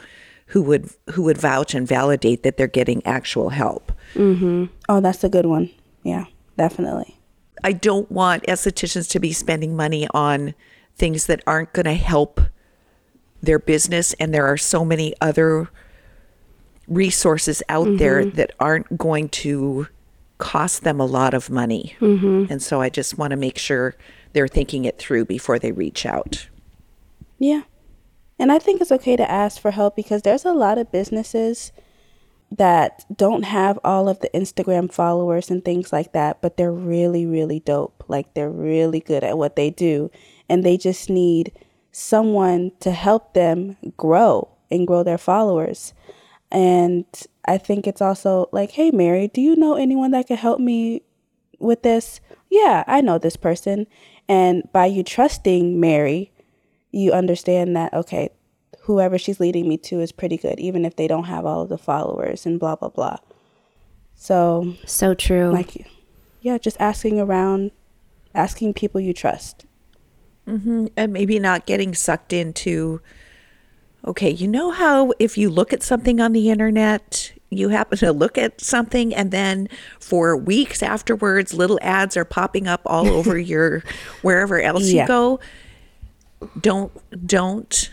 who 0.48 0.62
would 0.62 0.90
who 1.12 1.24
would 1.24 1.38
vouch 1.38 1.74
and 1.76 1.86
validate 1.86 2.44
that 2.44 2.56
they're 2.56 2.68
getting 2.68 3.06
actual 3.06 3.50
help. 3.50 3.92
Mm-hmm. 4.14 4.66
Oh, 4.88 5.02
that's 5.02 5.24
a 5.24 5.30
good 5.30 5.46
one. 5.46 5.70
Yeah, 6.04 6.26
definitely. 6.58 7.20
I 7.64 7.74
don't 7.74 8.10
want 8.10 8.44
estheticians 8.44 9.10
to 9.12 9.20
be 9.20 9.34
spending 9.34 9.76
money 9.76 10.08
on 10.14 10.54
things 10.96 11.26
that 11.26 11.44
aren't 11.46 11.74
going 11.74 11.86
to 11.86 11.94
help 11.94 12.40
their 13.42 13.60
business, 13.60 14.14
and 14.14 14.34
there 14.34 14.46
are 14.46 14.58
so 14.58 14.86
many 14.86 15.14
other 15.20 15.70
resources 16.88 17.62
out 17.68 17.88
mm-hmm. 17.88 17.98
there 17.98 18.24
that 18.24 18.52
aren't 18.60 18.98
going 18.98 19.28
to 19.30 19.88
cost 20.38 20.84
them 20.84 21.00
a 21.02 21.06
lot 21.06 21.34
of 21.34 21.50
money. 21.50 21.96
Mm-hmm. 22.00 22.52
And 22.52 22.62
so 22.62 22.80
I 22.80 22.90
just 22.90 23.18
want 23.18 23.32
to 23.32 23.38
make 23.38 23.58
sure 23.58 23.96
they're 24.38 24.48
thinking 24.48 24.86
it 24.86 25.00
through 25.00 25.26
before 25.26 25.58
they 25.58 25.72
reach 25.72 26.06
out. 26.06 26.48
Yeah. 27.40 27.64
And 28.38 28.52
I 28.52 28.60
think 28.60 28.80
it's 28.80 28.92
okay 28.92 29.16
to 29.16 29.32
ask 29.32 29.60
for 29.60 29.72
help 29.72 29.96
because 29.96 30.22
there's 30.22 30.46
a 30.46 30.54
lot 30.54 30.78
of 30.78 30.92
businesses 30.92 31.72
that 32.52 33.04
don't 33.18 33.46
have 33.46 33.80
all 33.84 34.08
of 34.08 34.20
the 34.20 34.30
Instagram 34.36 34.94
followers 34.94 35.50
and 35.50 35.66
things 35.66 35.92
like 35.92 36.14
that, 36.14 36.40
but 36.40 36.56
they're 36.56 36.72
really, 36.72 37.26
really 37.26 37.62
dope. 37.62 38.04
Like 38.08 38.36
they're 38.36 38.52
really 38.52 39.00
good 39.00 39.24
at 39.24 39.40
what 39.40 39.56
they 39.56 39.72
do. 39.72 40.12
And 40.48 40.64
they 40.64 40.78
just 40.78 41.10
need 41.10 41.52
someone 41.92 42.74
to 42.82 42.92
help 42.92 43.34
them 43.34 43.76
grow 43.98 44.50
and 44.70 44.86
grow 44.86 45.02
their 45.02 45.18
followers. 45.18 45.96
And 46.52 47.06
I 47.46 47.58
think 47.58 47.88
it's 47.88 48.04
also 48.04 48.50
like, 48.52 48.70
hey, 48.70 48.92
Mary, 48.92 49.30
do 49.30 49.42
you 49.42 49.56
know 49.56 49.74
anyone 49.74 50.12
that 50.12 50.28
could 50.28 50.38
help 50.38 50.60
me 50.60 51.02
with 51.58 51.82
this? 51.82 52.22
Yeah, 52.52 52.84
I 52.86 53.02
know 53.02 53.18
this 53.18 53.36
person. 53.36 53.88
And 54.30 54.70
by 54.72 54.88
you 54.88 55.04
trusting 55.04 55.80
Mary, 55.80 56.32
you 56.92 57.12
understand 57.12 57.76
that, 57.76 57.94
okay, 57.94 58.30
whoever 58.82 59.18
she's 59.18 59.40
leading 59.40 59.68
me 59.68 59.78
to 59.78 60.00
is 60.00 60.12
pretty 60.12 60.38
good, 60.38 60.60
even 60.60 60.86
if 60.86 60.96
they 60.96 61.08
don't 61.08 61.26
have 61.26 61.46
all 61.46 61.62
of 61.62 61.70
the 61.70 61.78
followers 61.78 62.46
and 62.46 62.60
blah, 62.60 62.76
blah, 62.76 62.90
blah. 62.90 63.18
So, 64.16 64.74
so 64.86 65.14
true. 65.14 65.52
Like, 65.52 65.88
yeah, 66.42 66.58
just 66.58 66.78
asking 66.80 67.20
around, 67.20 67.72
asking 68.34 68.74
people 68.74 69.00
you 69.00 69.14
trust. 69.14 69.66
Mm-hmm. 70.48 70.88
And 70.96 71.12
maybe 71.12 71.40
not 71.40 71.66
getting 71.66 71.94
sucked 71.94 72.32
into, 72.32 73.02
okay, 74.06 74.30
you 74.30 74.48
know 74.48 74.72
how 74.72 75.12
if 75.20 75.38
you 75.38 75.50
look 75.50 75.74
at 75.74 75.84
something 75.84 76.22
on 76.22 76.32
the 76.32 76.50
internet, 76.50 77.34
you 77.50 77.70
happen 77.70 77.98
to 77.98 78.12
look 78.12 78.38
at 78.38 78.60
something 78.60 79.16
and 79.16 79.32
then 79.32 79.70
for 80.00 80.36
weeks 80.36 80.84
afterwards 80.84 81.54
little 81.54 81.80
ads 81.82 82.18
are 82.18 82.26
popping 82.26 82.68
up 82.68 82.82
all 82.86 83.08
over 83.08 83.38
your 83.40 83.84
wherever 84.22 84.60
else 84.60 84.90
yeah. 84.90 85.04
you 85.04 85.08
go 85.08 85.40
don't 86.60 86.92
don't 87.26 87.90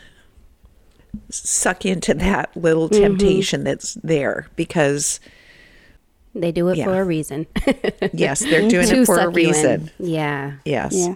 suck 1.31 1.85
into 1.85 2.15
that 2.15 2.57
little 2.57 2.89
mm-hmm. 2.89 3.03
temptation 3.03 3.61
mm-hmm. 3.61 3.67
that's 3.67 3.95
there 4.03 4.49
because 4.57 5.21
they 6.35 6.51
do 6.51 6.69
it 6.69 6.79
yeah. 6.79 6.85
for 6.85 7.01
a 7.01 7.05
reason. 7.05 7.47
yes, 8.13 8.41
they're 8.41 8.69
doing 8.69 8.89
it 8.89 9.07
for 9.07 9.19
a 9.19 9.29
reason. 9.29 9.91
Yeah. 9.99 10.55
Yes. 10.65 10.93
Yeah. 10.95 11.15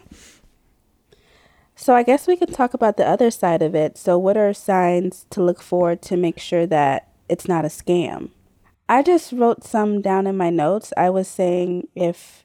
So 1.75 1.95
I 1.95 2.03
guess 2.03 2.27
we 2.27 2.37
can 2.37 2.53
talk 2.53 2.75
about 2.75 2.97
the 2.97 3.07
other 3.07 3.31
side 3.31 3.63
of 3.63 3.75
it. 3.75 3.99
So 3.99 4.19
what 4.19 4.37
are 4.37 4.53
signs 4.53 5.27
to 5.31 5.43
look 5.43 5.61
for 5.61 5.97
to 5.97 6.17
make 6.17 6.39
sure 6.39 6.67
that 6.67 7.08
it's 7.29 7.49
not 7.49 7.65
a 7.65 7.69
scam? 7.69 8.31
I 8.89 9.03
just 9.03 9.33
wrote 9.33 9.65
some 9.65 10.01
down 10.01 10.27
in 10.27 10.37
my 10.37 10.51
notes. 10.51 10.93
I 10.97 11.11
was 11.11 11.29
saying 11.29 11.89
if 11.95 12.45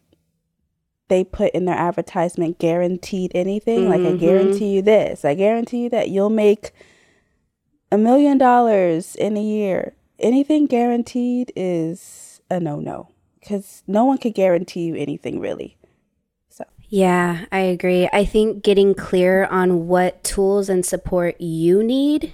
they 1.08 1.24
put 1.24 1.54
in 1.54 1.66
their 1.66 1.78
advertisement 1.78 2.60
guaranteed 2.60 3.32
anything, 3.34 3.82
mm-hmm. 3.82 3.90
like 3.90 4.02
I 4.02 4.16
mm-hmm. 4.16 4.18
guarantee 4.18 4.76
you 4.76 4.82
this, 4.82 5.24
I 5.24 5.36
guarantee 5.36 5.84
you 5.84 5.90
that 5.90 6.10
you'll 6.10 6.30
make 6.30 6.72
a 7.92 7.98
million 7.98 8.38
dollars 8.38 9.16
in 9.16 9.38
a 9.38 9.44
year, 9.44 9.94
anything 10.20 10.66
guaranteed 10.66 11.52
is 11.56 12.42
a 12.50 12.60
no 12.60 12.80
no 12.80 13.10
because 13.40 13.84
no 13.88 14.06
one 14.06 14.18
could 14.18 14.34
guarantee 14.34 14.86
you 14.86 14.96
anything 14.96 15.40
really. 15.40 15.78
So, 16.50 16.66
yeah, 16.88 17.46
I 17.52 17.60
agree. 17.60 18.10
I 18.12 18.26
think 18.26 18.64
getting 18.64 18.96
clear 18.96 19.46
on 19.46 19.88
what 19.88 20.24
tools 20.24 20.70
and 20.70 20.86
support 20.86 21.40
you 21.40 21.84
need 21.84 22.34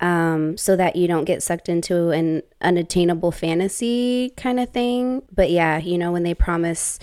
um, 0.00 0.56
so 0.56 0.76
that 0.76 0.96
you 0.96 1.08
don't 1.08 1.24
get 1.24 1.42
sucked 1.42 1.68
into 1.68 2.10
an 2.10 2.42
unattainable 2.60 3.32
fantasy 3.32 4.30
kind 4.36 4.60
of 4.60 4.70
thing. 4.70 5.22
But 5.34 5.50
yeah, 5.50 5.78
you 5.78 5.98
know, 5.98 6.12
when 6.12 6.22
they 6.22 6.34
promise 6.34 6.98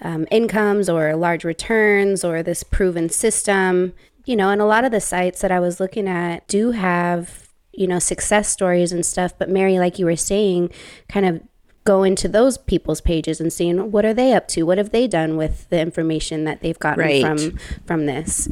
um, 0.00 0.26
incomes 0.30 0.88
or 0.88 1.14
large 1.16 1.44
returns 1.44 2.24
or 2.24 2.42
this 2.42 2.62
proven 2.62 3.08
system, 3.08 3.92
you 4.24 4.36
know, 4.36 4.50
and 4.50 4.60
a 4.60 4.66
lot 4.66 4.84
of 4.84 4.92
the 4.92 5.00
sites 5.00 5.40
that 5.40 5.50
I 5.50 5.60
was 5.60 5.80
looking 5.80 6.08
at 6.08 6.46
do 6.48 6.70
have, 6.72 7.48
you 7.72 7.86
know, 7.86 7.98
success 7.98 8.48
stories 8.48 8.92
and 8.92 9.04
stuff. 9.04 9.32
But 9.38 9.48
Mary, 9.48 9.78
like 9.78 9.98
you 9.98 10.06
were 10.06 10.16
saying, 10.16 10.70
kind 11.08 11.26
of 11.26 11.42
go 11.84 12.02
into 12.02 12.28
those 12.28 12.58
people's 12.58 13.00
pages 13.00 13.40
and 13.40 13.52
seeing 13.52 13.90
what 13.90 14.04
are 14.04 14.14
they 14.14 14.32
up 14.32 14.48
to? 14.48 14.62
What 14.62 14.78
have 14.78 14.90
they 14.90 15.06
done 15.06 15.36
with 15.36 15.68
the 15.70 15.80
information 15.80 16.44
that 16.44 16.60
they've 16.60 16.78
gotten 16.78 17.04
right. 17.04 17.22
from 17.22 17.58
from 17.86 18.06
this? 18.06 18.48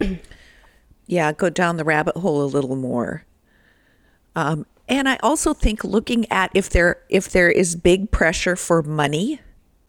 yeah, 1.06 1.32
go 1.32 1.50
down 1.50 1.76
the 1.76 1.84
rabbit 1.84 2.16
hole 2.16 2.42
a 2.42 2.46
little 2.46 2.76
more. 2.76 3.24
Um, 4.36 4.66
and 4.88 5.08
I 5.08 5.16
also 5.22 5.54
think 5.54 5.84
looking 5.84 6.30
at 6.30 6.50
if 6.54 6.70
there 6.70 7.02
if 7.08 7.30
there 7.30 7.50
is 7.50 7.76
big 7.76 8.10
pressure 8.10 8.56
for 8.56 8.82
money, 8.82 9.40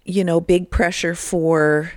you 0.05 0.23
know, 0.23 0.39
big 0.39 0.69
pressure 0.69 1.15
for 1.15 1.91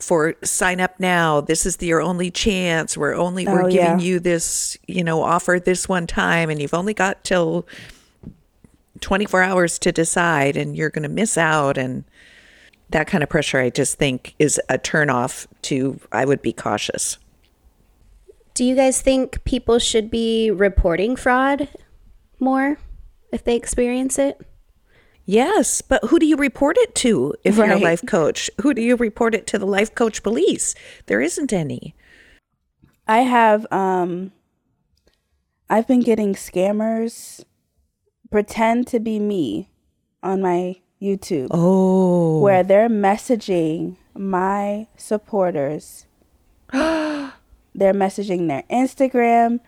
for 0.00 0.34
sign 0.42 0.80
up 0.80 0.98
now. 0.98 1.40
This 1.40 1.64
is 1.64 1.76
the, 1.76 1.86
your 1.86 2.02
only 2.02 2.30
chance. 2.30 2.96
We're 2.96 3.14
only 3.14 3.46
we're 3.46 3.64
oh, 3.64 3.70
giving 3.70 3.98
yeah. 4.00 4.04
you 4.04 4.20
this, 4.20 4.76
you 4.86 5.04
know, 5.04 5.22
offer 5.22 5.60
this 5.62 5.88
one 5.88 6.06
time, 6.06 6.50
and 6.50 6.60
you've 6.60 6.74
only 6.74 6.94
got 6.94 7.24
till 7.24 7.66
24 9.00 9.42
hours 9.42 9.78
to 9.80 9.92
decide, 9.92 10.56
and 10.56 10.76
you're 10.76 10.90
going 10.90 11.04
to 11.04 11.08
miss 11.08 11.38
out. 11.38 11.78
And 11.78 12.04
that 12.90 13.06
kind 13.06 13.22
of 13.22 13.28
pressure, 13.28 13.58
I 13.58 13.70
just 13.70 13.98
think, 13.98 14.34
is 14.38 14.60
a 14.68 14.78
turnoff 14.78 15.46
to. 15.62 16.00
I 16.10 16.24
would 16.24 16.42
be 16.42 16.52
cautious. 16.52 17.18
Do 18.54 18.64
you 18.64 18.74
guys 18.74 19.00
think 19.00 19.44
people 19.44 19.78
should 19.78 20.10
be 20.10 20.50
reporting 20.50 21.16
fraud 21.16 21.68
more 22.38 22.78
if 23.32 23.44
they 23.44 23.56
experience 23.56 24.18
it? 24.18 24.40
Yes, 25.24 25.80
but 25.80 26.04
who 26.06 26.18
do 26.18 26.26
you 26.26 26.36
report 26.36 26.76
it 26.78 26.94
to 26.96 27.34
if 27.44 27.56
right. 27.56 27.68
you're 27.68 27.76
a 27.76 27.80
life 27.80 28.04
coach? 28.04 28.50
Who 28.60 28.74
do 28.74 28.82
you 28.82 28.96
report 28.96 29.34
it 29.34 29.46
to 29.48 29.58
the 29.58 29.66
life 29.66 29.94
coach 29.94 30.22
police? 30.22 30.74
There 31.06 31.20
isn't 31.20 31.52
any. 31.52 31.94
I 33.06 33.20
have 33.20 33.66
um 33.72 34.32
I've 35.70 35.88
been 35.88 36.00
getting 36.00 36.34
scammers 36.34 37.44
pretend 38.30 38.86
to 38.88 39.00
be 39.00 39.18
me 39.18 39.70
on 40.22 40.42
my 40.42 40.76
YouTube. 41.00 41.48
Oh. 41.50 42.40
Where 42.40 42.62
they're 42.62 42.90
messaging 42.90 43.96
my 44.14 44.88
supporters. 44.96 46.06
they're 47.74 47.94
messaging 47.94 48.48
their 48.48 48.64
Instagram 48.70 49.60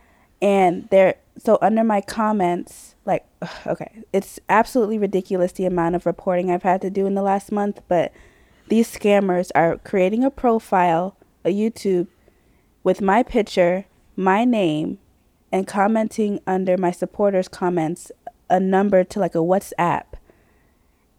and 0.42 0.88
they're 0.90 1.14
so 1.38 1.58
under 1.62 1.82
my 1.82 2.00
comments 2.00 2.94
like 3.04 3.24
okay 3.66 4.02
it's 4.12 4.38
absolutely 4.48 4.98
ridiculous 4.98 5.52
the 5.52 5.66
amount 5.66 5.96
of 5.96 6.06
reporting 6.06 6.48
i've 6.48 6.62
had 6.62 6.80
to 6.80 6.90
do 6.90 7.06
in 7.06 7.14
the 7.14 7.22
last 7.22 7.50
month 7.50 7.80
but 7.88 8.12
these 8.68 8.88
scammers 8.88 9.50
are 9.54 9.78
creating 9.78 10.22
a 10.22 10.30
profile 10.30 11.16
a 11.44 11.48
youtube 11.48 12.06
with 12.84 13.00
my 13.00 13.22
picture 13.22 13.84
my 14.16 14.44
name 14.44 14.98
and 15.50 15.66
commenting 15.66 16.40
under 16.46 16.76
my 16.76 16.90
supporters 16.90 17.48
comments 17.48 18.10
a 18.50 18.60
number 18.60 19.04
to 19.04 19.20
like 19.20 19.34
a 19.34 19.38
whatsapp. 19.38 20.04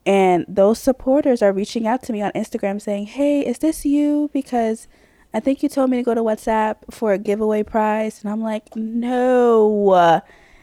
And 0.05 0.45
those 0.47 0.77
supporters 0.77 1.41
are 1.41 1.51
reaching 1.51 1.87
out 1.87 2.03
to 2.03 2.13
me 2.13 2.21
on 2.21 2.31
instagram 2.33 2.81
saying 2.81 3.07
hey 3.07 3.45
is 3.45 3.59
this 3.59 3.85
you? 3.85 4.29
Because 4.33 4.87
I 5.35 5.41
think 5.41 5.61
you 5.61 5.67
told 5.67 5.89
me 5.89 5.97
to 5.97 6.03
go 6.03 6.13
to 6.15 6.23
WhatsApp 6.23 6.77
for 6.89 7.11
a 7.11 7.17
giveaway 7.17 7.61
prize. 7.61 8.23
And 8.23 8.31
I'm 8.31 8.41
like, 8.41 8.73
no, 8.75 10.21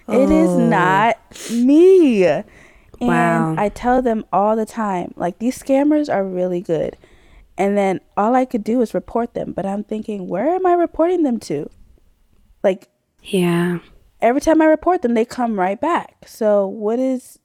it 0.08 0.30
is 0.30 0.48
Oh. 0.50 0.68
not 0.68 1.18
me. 1.50 2.24
And 2.24 2.46
Wow. 3.00 3.54
I 3.58 3.68
tell 3.68 4.00
them 4.00 4.24
all 4.32 4.56
the 4.56 4.64
time, 4.64 5.12
like, 5.14 5.38
these 5.40 5.58
scammers 5.58 6.12
are 6.12 6.24
really 6.24 6.62
good. 6.62 6.96
And 7.58 7.76
then 7.76 8.00
all 8.16 8.34
I 8.34 8.46
could 8.46 8.64
do 8.64 8.80
is 8.80 8.94
report 8.94 9.34
them. 9.34 9.52
But 9.52 9.66
I'm 9.66 9.84
thinking, 9.84 10.26
where 10.26 10.48
am 10.48 10.64
I 10.64 10.72
reporting 10.72 11.22
them 11.22 11.38
to? 11.40 11.68
Like, 12.62 12.88
Yeah. 13.22 13.80
every 14.22 14.40
time 14.40 14.62
I 14.62 14.66
report 14.66 15.02
them, 15.02 15.12
they 15.12 15.26
come 15.26 15.60
right 15.60 15.78
back. 15.80 16.26
So 16.26 16.66
what 16.66 16.98
is 16.98 17.38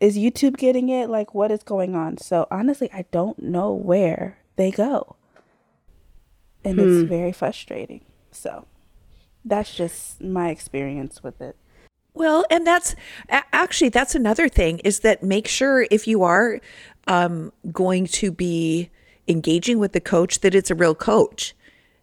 is 0.00 0.18
YouTube 0.18 0.56
getting 0.56 0.88
it? 0.88 1.08
Like 1.08 1.34
what 1.34 1.50
is 1.52 1.62
going 1.62 1.94
on? 1.94 2.18
So 2.18 2.46
honestly, 2.50 2.90
I 2.92 3.04
don't 3.10 3.38
know 3.40 3.72
where 3.72 4.38
they 4.56 4.70
go. 4.72 5.16
And 6.64 6.80
it's 6.80 7.08
very 7.08 7.32
frustrating. 7.32 8.04
So 8.30 8.66
that's 9.44 9.74
just 9.74 10.22
my 10.22 10.50
experience 10.50 11.22
with 11.22 11.40
it. 11.40 11.56
Well, 12.14 12.44
and 12.48 12.66
that's 12.66 12.94
actually 13.28 13.88
that's 13.88 14.14
another 14.14 14.48
thing 14.48 14.78
is 14.80 15.00
that 15.00 15.22
make 15.22 15.48
sure 15.48 15.86
if 15.90 16.06
you 16.06 16.22
are 16.22 16.60
um, 17.08 17.52
going 17.72 18.06
to 18.06 18.30
be 18.30 18.90
engaging 19.26 19.78
with 19.78 19.92
the 19.92 20.00
coach 20.00 20.40
that 20.40 20.54
it's 20.54 20.70
a 20.70 20.74
real 20.74 20.94
coach, 20.94 21.54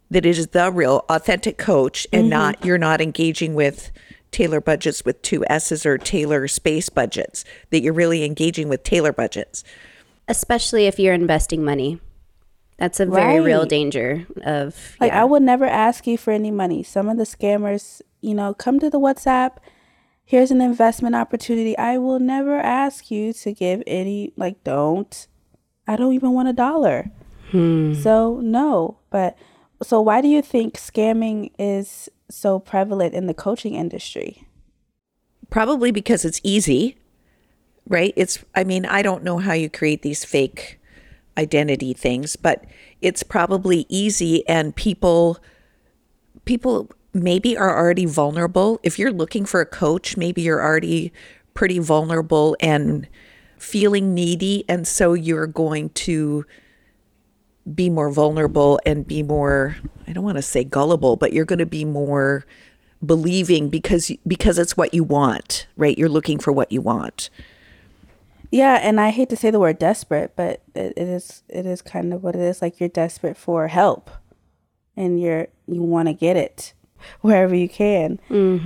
that 0.09 0.25
it 0.25 0.37
is 0.37 0.47
the 0.47 0.71
real 0.71 1.05
authentic 1.07 1.57
coach, 1.57 2.05
and 2.11 2.29
not 2.29 2.63
you're 2.65 2.77
not 2.77 2.99
engaging 2.99 3.55
with 3.55 3.91
Taylor 4.31 4.59
budgets 4.59 5.05
with 5.05 5.21
two 5.21 5.45
S's 5.47 5.85
or 5.85 5.97
Taylor 5.97 6.47
space 6.47 6.89
budgets. 6.89 7.45
That 7.69 7.81
you're 7.81 7.93
really 7.93 8.25
engaging 8.25 8.67
with 8.67 8.83
Taylor 8.83 9.13
budgets. 9.13 9.63
Especially 10.27 10.87
if 10.87 10.99
you're 10.99 11.13
investing 11.13 11.63
money. 11.63 11.99
That's 12.81 12.99
a 12.99 13.05
very 13.05 13.39
real 13.39 13.67
danger 13.67 14.25
of 14.41 14.97
Like 14.99 15.11
yeah. 15.11 15.21
I 15.21 15.25
would 15.25 15.43
never 15.43 15.65
ask 15.65 16.07
you 16.07 16.17
for 16.17 16.31
any 16.31 16.49
money. 16.49 16.81
Some 16.81 17.09
of 17.09 17.17
the 17.17 17.25
scammers, 17.25 18.01
you 18.21 18.33
know, 18.33 18.55
come 18.55 18.79
to 18.79 18.89
the 18.89 18.99
WhatsApp. 18.99 19.57
Here's 20.25 20.49
an 20.49 20.61
investment 20.61 21.13
opportunity. 21.13 21.77
I 21.77 21.99
will 21.99 22.19
never 22.19 22.57
ask 22.57 23.11
you 23.11 23.33
to 23.33 23.53
give 23.53 23.83
any 23.85 24.33
like 24.35 24.63
don't. 24.63 25.27
I 25.87 25.95
don't 25.95 26.13
even 26.13 26.31
want 26.31 26.47
a 26.47 26.53
dollar. 26.53 27.11
Hmm. 27.51 27.93
So 27.93 28.39
no, 28.41 28.97
but 29.11 29.37
so 29.83 30.01
why 30.01 30.19
do 30.21 30.27
you 30.27 30.41
think 30.41 30.73
scamming 30.73 31.51
is 31.59 32.09
so 32.31 32.57
prevalent 32.57 33.13
in 33.13 33.27
the 33.27 33.35
coaching 33.35 33.75
industry? 33.75 34.47
Probably 35.51 35.91
because 35.91 36.25
it's 36.25 36.41
easy, 36.43 36.97
right? 37.87 38.13
It's, 38.15 38.43
I 38.55 38.63
mean, 38.63 38.87
I 38.87 39.03
don't 39.03 39.23
know 39.23 39.37
how 39.37 39.53
you 39.53 39.69
create 39.69 40.01
these 40.01 40.25
fake 40.25 40.80
identity 41.37 41.93
things, 41.93 42.35
but 42.35 42.65
it's 43.01 43.23
probably 43.23 43.85
easy 43.89 44.47
and 44.47 44.75
people, 44.75 45.39
people 46.45 46.89
maybe 47.13 47.57
are 47.57 47.77
already 47.77 48.05
vulnerable. 48.05 48.79
If 48.83 48.97
you're 48.99 49.11
looking 49.11 49.45
for 49.45 49.61
a 49.61 49.65
coach, 49.65 50.17
maybe 50.17 50.41
you're 50.41 50.61
already 50.61 51.11
pretty 51.53 51.79
vulnerable 51.79 52.55
and 52.59 53.07
feeling 53.57 54.13
needy. 54.13 54.65
And 54.67 54.87
so 54.87 55.13
you're 55.13 55.47
going 55.47 55.89
to 55.89 56.45
be 57.73 57.89
more 57.89 58.09
vulnerable 58.09 58.79
and 58.85 59.05
be 59.05 59.23
more, 59.23 59.77
I 60.07 60.13
don't 60.13 60.23
want 60.23 60.37
to 60.37 60.41
say 60.41 60.63
gullible, 60.63 61.15
but 61.15 61.33
you're 61.33 61.45
going 61.45 61.59
to 61.59 61.65
be 61.65 61.85
more 61.85 62.45
believing 63.05 63.69
because 63.69 64.11
because 64.27 64.59
it's 64.59 64.77
what 64.77 64.93
you 64.93 65.03
want, 65.03 65.67
right? 65.75 65.97
You're 65.97 66.09
looking 66.09 66.39
for 66.39 66.51
what 66.51 66.71
you 66.71 66.81
want. 66.81 67.29
Yeah, 68.51 68.79
and 68.81 68.99
I 68.99 69.09
hate 69.11 69.29
to 69.29 69.37
say 69.37 69.49
the 69.49 69.59
word 69.59 69.79
desperate, 69.79 70.33
but 70.35 70.61
it, 70.75 70.93
it 70.97 71.07
is 71.07 71.43
it 71.47 71.65
is 71.65 71.81
kind 71.81 72.13
of 72.13 72.21
what 72.23 72.35
it 72.35 72.41
is. 72.41 72.61
Like 72.61 72.79
you're 72.79 72.89
desperate 72.89 73.37
for 73.37 73.67
help, 73.69 74.09
and 74.97 75.19
you're 75.21 75.47
you 75.67 75.81
want 75.81 76.09
to 76.09 76.13
get 76.13 76.35
it 76.35 76.73
wherever 77.21 77.55
you 77.55 77.69
can. 77.69 78.19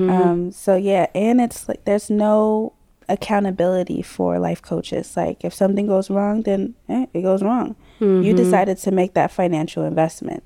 Um, 0.10 0.52
so 0.52 0.76
yeah, 0.76 1.08
and 1.14 1.40
it's 1.40 1.68
like 1.70 1.86
there's 1.86 2.10
no 2.10 2.74
accountability 3.08 4.02
for 4.02 4.40
life 4.40 4.62
coaches. 4.62 5.16
Like 5.16 5.46
if 5.46 5.54
something 5.54 5.86
goes 5.86 6.10
wrong, 6.10 6.42
then 6.42 6.74
eh, 6.90 7.06
it 7.14 7.22
goes 7.22 7.44
wrong. 7.44 7.76
You 8.24 8.34
decided 8.36 8.78
to 8.80 8.92
make 8.92 9.14
that 9.14 9.32
financial 9.32 9.84
investment. 9.84 10.44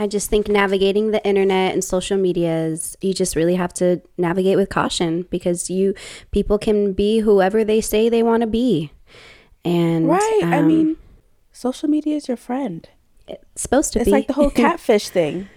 I 0.00 0.06
just 0.06 0.30
think 0.30 0.48
navigating 0.48 1.10
the 1.10 1.22
internet 1.26 1.74
and 1.74 1.84
social 1.84 2.16
media 2.16 2.64
is 2.64 2.96
you 3.02 3.12
just 3.12 3.36
really 3.36 3.56
have 3.56 3.72
to 3.74 4.00
navigate 4.16 4.56
with 4.56 4.70
caution 4.70 5.26
because 5.30 5.68
you 5.68 5.94
people 6.30 6.56
can 6.58 6.94
be 6.94 7.18
whoever 7.20 7.64
they 7.64 7.82
say 7.82 8.08
they 8.08 8.22
want 8.22 8.40
to 8.40 8.46
be. 8.46 8.92
And 9.62 10.08
Right. 10.08 10.40
I 10.42 10.58
um, 10.60 10.66
mean, 10.68 10.96
social 11.52 11.88
media 11.88 12.16
is 12.16 12.28
your 12.28 12.38
friend. 12.38 12.88
it's 13.28 13.60
supposed 13.60 13.92
to 13.92 13.98
It's 13.98 14.06
be 14.06 14.12
like 14.12 14.26
the 14.26 14.32
whole 14.32 14.50
catfish 14.64 15.10
thing. 15.10 15.48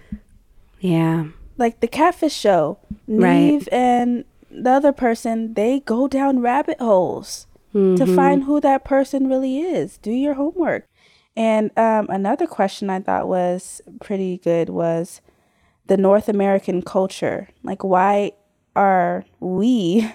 yeah. 0.78 1.28
like 1.56 1.80
the 1.80 1.88
catfish 1.88 2.34
show. 2.34 2.78
Right. 3.08 3.52
Nev 3.52 3.68
and 3.72 4.24
the 4.50 4.70
other 4.70 4.92
person, 4.92 5.54
they 5.54 5.80
go 5.80 6.06
down 6.06 6.40
rabbit 6.40 6.78
holes 6.80 7.46
to 7.72 8.06
find 8.06 8.44
who 8.44 8.60
that 8.60 8.84
person 8.84 9.26
really 9.26 9.58
is. 9.58 9.98
Do 9.98 10.12
your 10.12 10.34
homework. 10.34 10.86
And 11.36 11.76
um, 11.76 12.06
another 12.10 12.46
question 12.46 12.90
I 12.90 13.00
thought 13.00 13.28
was 13.28 13.80
pretty 14.00 14.38
good 14.38 14.68
was 14.68 15.20
the 15.86 15.96
North 15.96 16.28
American 16.28 16.82
culture. 16.82 17.48
Like, 17.62 17.82
why 17.82 18.32
are 18.76 19.24
we, 19.40 20.12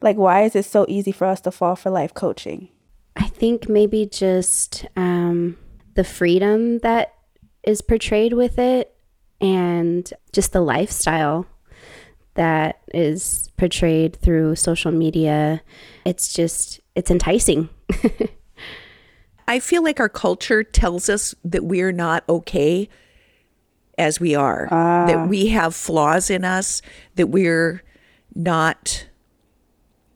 like, 0.00 0.16
why 0.16 0.42
is 0.42 0.56
it 0.56 0.64
so 0.64 0.86
easy 0.88 1.12
for 1.12 1.26
us 1.26 1.40
to 1.42 1.50
fall 1.50 1.76
for 1.76 1.90
life 1.90 2.14
coaching? 2.14 2.68
I 3.16 3.28
think 3.28 3.68
maybe 3.68 4.06
just 4.06 4.86
um, 4.96 5.56
the 5.94 6.04
freedom 6.04 6.78
that 6.78 7.14
is 7.62 7.80
portrayed 7.80 8.32
with 8.32 8.58
it 8.58 8.94
and 9.40 10.10
just 10.32 10.52
the 10.52 10.60
lifestyle 10.60 11.46
that 12.34 12.80
is 12.92 13.50
portrayed 13.56 14.16
through 14.16 14.56
social 14.56 14.90
media. 14.90 15.62
It's 16.04 16.32
just, 16.32 16.80
it's 16.94 17.10
enticing. 17.10 17.68
I 19.46 19.58
feel 19.58 19.82
like 19.82 20.00
our 20.00 20.08
culture 20.08 20.62
tells 20.62 21.08
us 21.08 21.34
that 21.44 21.64
we're 21.64 21.92
not 21.92 22.24
okay 22.28 22.88
as 23.98 24.18
we 24.18 24.34
are, 24.34 24.66
that 24.70 25.16
ah. 25.16 25.26
we 25.26 25.48
have 25.48 25.74
flaws 25.74 26.30
in 26.30 26.44
us, 26.44 26.82
that 27.14 27.28
we're 27.28 27.82
not, 28.34 29.06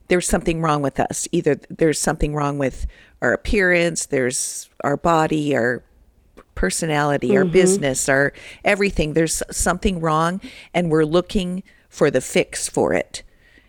there's 0.09 0.27
something 0.27 0.61
wrong 0.61 0.83
with 0.83 0.99
us. 0.99 1.29
Either 1.31 1.61
there's 1.71 2.01
something 2.01 2.35
wrong 2.35 2.59
with 2.59 2.87
our 3.23 3.33
appearance, 3.33 4.07
there's 4.07 4.69
our 4.83 4.97
body, 4.97 5.55
our 5.55 5.85
personality, 6.55 7.37
our 7.37 7.45
mm-hmm. 7.45 7.53
business, 7.53 8.09
our 8.09 8.33
everything. 8.65 9.13
There's 9.13 9.43
something 9.51 10.01
wrong, 10.01 10.41
and 10.75 10.91
we're 10.91 11.05
looking 11.05 11.63
for 11.89 12.11
the 12.11 12.21
fix 12.21 12.69
for 12.69 12.93
it. 12.93 13.23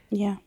Yeah. 0.10 0.38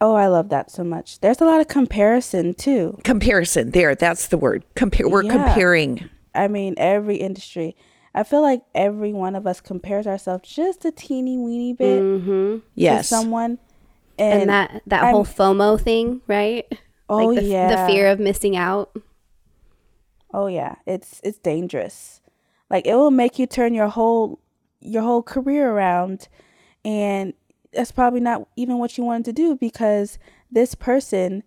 Oh, 0.00 0.14
I 0.14 0.28
love 0.28 0.48
that 0.48 0.70
so 0.70 0.82
much. 0.82 1.20
There's 1.20 1.40
a 1.40 1.44
lot 1.44 1.60
of 1.60 1.68
comparison 1.68 2.54
too. 2.54 2.98
Comparison, 3.04 3.70
there, 3.72 3.94
that's 3.94 4.28
the 4.28 4.38
word. 4.38 4.64
Compare. 4.74 5.08
We're 5.08 5.24
Yeah. 5.24 5.32
comparing. 5.32 6.08
I 6.34 6.48
mean, 6.48 6.74
every 6.78 7.16
industry. 7.16 7.76
I 8.14 8.22
feel 8.24 8.40
like 8.42 8.62
every 8.74 9.12
one 9.12 9.36
of 9.36 9.46
us 9.46 9.60
compares 9.60 10.06
ourselves 10.06 10.48
just 10.48 10.84
a 10.84 10.90
teeny 10.90 11.36
weeny 11.36 11.74
bit 11.74 12.00
mm-hmm. 12.02 12.28
to 12.58 12.62
Yes. 12.74 13.08
someone. 13.08 13.58
And, 14.18 14.42
And, 14.42 14.50
that, 14.50 14.82
that 14.86 15.02
I'm- 15.04 15.14
whole 15.14 15.24
FOMO 15.24 15.80
thing, 15.80 16.20
right? 16.26 16.66
Oh, 17.08 17.26
like 17.26 17.40
the, 17.40 17.44
yeah. 17.44 17.86
the 17.86 17.92
fear 17.92 18.06
of 18.08 18.18
missing 18.20 18.56
out. 18.56 18.94
oh 20.32 20.46
yeah, 20.46 20.76
it's 20.86 21.20
it's 21.24 21.38
dangerous. 21.38 22.20
Like 22.70 22.86
it 22.86 22.94
will 22.94 23.10
make 23.10 23.38
you 23.38 23.46
turn 23.46 23.74
your 23.74 23.88
whole 23.88 24.38
your 24.80 25.02
whole 25.02 25.22
career 25.22 25.70
around, 25.70 26.28
and 26.84 27.34
that's 27.72 27.92
probably 27.92 28.20
not 28.20 28.48
even 28.56 28.78
what 28.78 28.98
you 28.98 29.04
wanted 29.04 29.24
to 29.26 29.32
do 29.32 29.56
because 29.56 30.18
this 30.50 30.74
person 30.74 31.42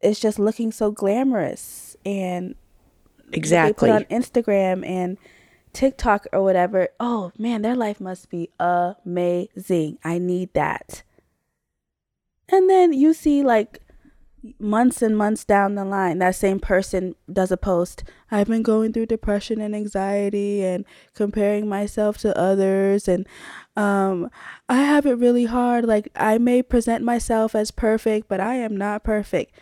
is 0.00 0.18
just 0.18 0.38
looking 0.38 0.72
so 0.72 0.90
glamorous 0.90 1.96
and 2.04 2.54
Exactly. 3.32 3.90
on 3.90 4.04
Instagram 4.04 4.86
and 4.86 5.16
TikTok 5.72 6.26
or 6.32 6.42
whatever. 6.42 6.88
Oh 7.00 7.32
man, 7.38 7.62
their 7.62 7.76
life 7.76 8.00
must 8.00 8.28
be 8.28 8.50
amazing. 8.60 9.98
I 10.04 10.18
need 10.18 10.52
that. 10.54 11.02
And 12.48 12.68
then 12.68 12.92
you 12.92 13.14
see 13.14 13.42
like 13.42 13.80
months 14.58 15.02
and 15.02 15.16
months 15.16 15.44
down 15.44 15.76
the 15.76 15.84
line, 15.84 16.18
that 16.18 16.34
same 16.34 16.58
person 16.58 17.14
does 17.32 17.52
a 17.52 17.56
post. 17.56 18.04
I've 18.30 18.48
been 18.48 18.62
going 18.62 18.92
through 18.92 19.06
depression 19.06 19.60
and 19.60 19.74
anxiety 19.74 20.64
and 20.64 20.84
comparing 21.14 21.68
myself 21.68 22.18
to 22.18 22.36
others 22.36 23.06
and 23.08 23.26
um 23.76 24.30
I 24.68 24.76
have 24.82 25.06
it 25.06 25.14
really 25.14 25.44
hard. 25.46 25.84
Like 25.86 26.08
I 26.16 26.38
may 26.38 26.62
present 26.62 27.04
myself 27.04 27.54
as 27.54 27.70
perfect, 27.70 28.28
but 28.28 28.40
I 28.40 28.56
am 28.56 28.76
not 28.76 29.02
perfect. 29.04 29.54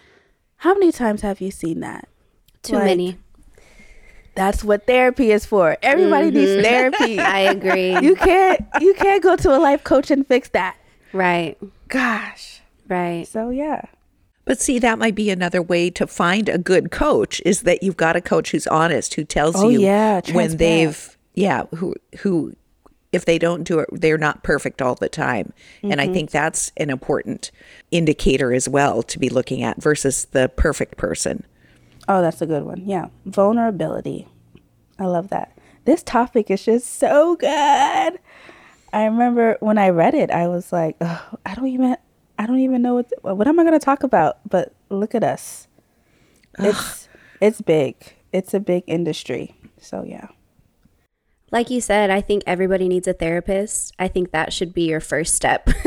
How 0.56 0.74
many 0.74 0.92
times 0.92 1.22
have 1.22 1.40
you 1.40 1.50
seen 1.50 1.80
that? 1.80 2.08
Too 2.62 2.74
Like, 2.74 2.84
many. 2.84 3.18
That's 4.34 4.62
what 4.64 4.86
therapy 4.86 5.32
is 5.32 5.44
for. 5.44 5.76
Everybody 5.82 6.30
needs 6.30 6.62
therapy. 6.66 7.18
I 7.38 7.40
agree. 7.40 7.98
you 8.00 8.14
can't 8.16 8.64
you 8.80 8.94
can't 8.94 9.22
go 9.22 9.36
to 9.36 9.56
a 9.56 9.58
life 9.58 9.84
coach 9.84 10.10
and 10.10 10.26
fix 10.26 10.48
that. 10.50 10.76
right. 11.12 11.56
Gosh. 11.88 12.60
Right. 12.88 13.26
So 13.26 13.50
yeah. 13.50 13.82
But 14.44 14.60
see, 14.60 14.78
that 14.80 14.98
might 14.98 15.14
be 15.14 15.30
another 15.30 15.62
way 15.62 15.90
to 15.90 16.06
find 16.06 16.48
a 16.48 16.58
good 16.58 16.90
coach 16.90 17.40
is 17.44 17.62
that 17.62 17.82
you've 17.82 17.96
got 17.96 18.16
a 18.16 18.20
coach 18.20 18.50
who's 18.50 18.66
honest, 18.66 19.14
who 19.14 19.24
tells 19.24 19.54
Oh, 19.56 19.68
you 19.68 19.80
yeah, 19.80 20.20
when 20.32 20.56
they've 20.56 21.16
yeah, 21.34 21.64
who 21.76 21.94
who 22.20 22.54
if 23.12 23.24
they 23.24 23.38
don't 23.38 23.64
do 23.64 23.80
it, 23.80 23.88
they're 23.92 24.18
not 24.18 24.42
perfect 24.42 24.80
all 24.80 24.94
the 24.94 25.08
time. 25.08 25.52
And 25.82 25.92
Mm-hmm. 25.92 26.10
I 26.10 26.12
think 26.12 26.30
that's 26.30 26.72
an 26.76 26.90
important 26.90 27.50
indicator 27.90 28.52
as 28.52 28.68
well 28.68 29.02
to 29.02 29.18
be 29.18 29.28
looking 29.28 29.62
at 29.62 29.82
versus 29.82 30.26
the 30.26 30.48
perfect 30.48 30.96
person. 30.96 31.44
Oh, 32.08 32.22
that's 32.22 32.40
a 32.40 32.46
good 32.46 32.64
one. 32.64 32.82
Yeah. 32.86 33.06
Vulnerability. 33.26 34.28
I 34.98 35.06
love 35.06 35.28
that. 35.30 35.56
This 35.84 36.02
topic 36.02 36.50
is 36.50 36.64
just 36.64 36.94
so 36.98 37.36
good. 37.36 38.18
I 38.92 39.04
remember 39.04 39.56
when 39.60 39.78
I 39.78 39.88
read 39.90 40.14
it, 40.14 40.30
I 40.30 40.48
was 40.48 40.72
like, 40.72 40.96
oh, 41.00 41.38
I 41.46 41.54
don't 41.54 41.68
even 41.68 41.96
I 42.38 42.46
don't 42.46 42.58
even 42.60 42.82
know 42.82 42.94
what 42.94 43.36
what 43.36 43.46
am 43.48 43.58
I 43.58 43.64
going 43.64 43.78
to 43.78 43.84
talk 43.84 44.02
about? 44.02 44.38
But 44.48 44.72
look 44.88 45.14
at 45.14 45.24
us. 45.24 45.68
It's 46.58 47.08
it's 47.40 47.60
big. 47.60 47.96
It's 48.32 48.54
a 48.54 48.60
big 48.60 48.84
industry. 48.86 49.54
So, 49.80 50.04
yeah. 50.04 50.28
Like 51.52 51.70
you 51.70 51.80
said, 51.80 52.10
I 52.10 52.20
think 52.20 52.44
everybody 52.46 52.88
needs 52.88 53.08
a 53.08 53.12
therapist. 53.12 53.92
I 53.98 54.06
think 54.08 54.30
that 54.30 54.52
should 54.52 54.72
be 54.72 54.88
your 54.88 55.00
first 55.00 55.34
step. 55.34 55.68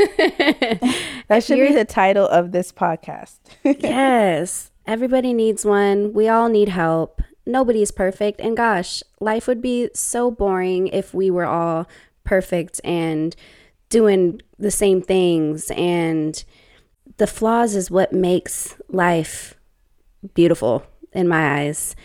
That 1.28 1.42
should 1.42 1.58
be 1.58 1.74
the 1.74 1.84
title 1.86 2.28
of 2.28 2.52
this 2.52 2.70
podcast. 2.70 3.38
yes, 3.64 4.70
everybody 4.86 5.32
needs 5.32 5.64
one. 5.64 6.12
We 6.12 6.28
all 6.28 6.48
need 6.48 6.68
help. 6.68 7.22
Nobody's 7.46 7.90
perfect. 7.90 8.40
And 8.40 8.56
gosh, 8.56 9.02
life 9.20 9.46
would 9.46 9.62
be 9.62 9.90
so 9.94 10.30
boring 10.30 10.88
if 10.88 11.14
we 11.14 11.30
were 11.30 11.46
all 11.46 11.88
perfect 12.24 12.80
and 12.84 13.34
doing 13.88 14.40
the 14.58 14.70
same 14.70 15.00
things. 15.00 15.70
And 15.70 16.42
the 17.16 17.26
flaws 17.26 17.74
is 17.74 17.90
what 17.90 18.12
makes 18.12 18.76
life 18.88 19.54
beautiful 20.34 20.84
in 21.12 21.26
my 21.26 21.60
eyes. 21.60 21.96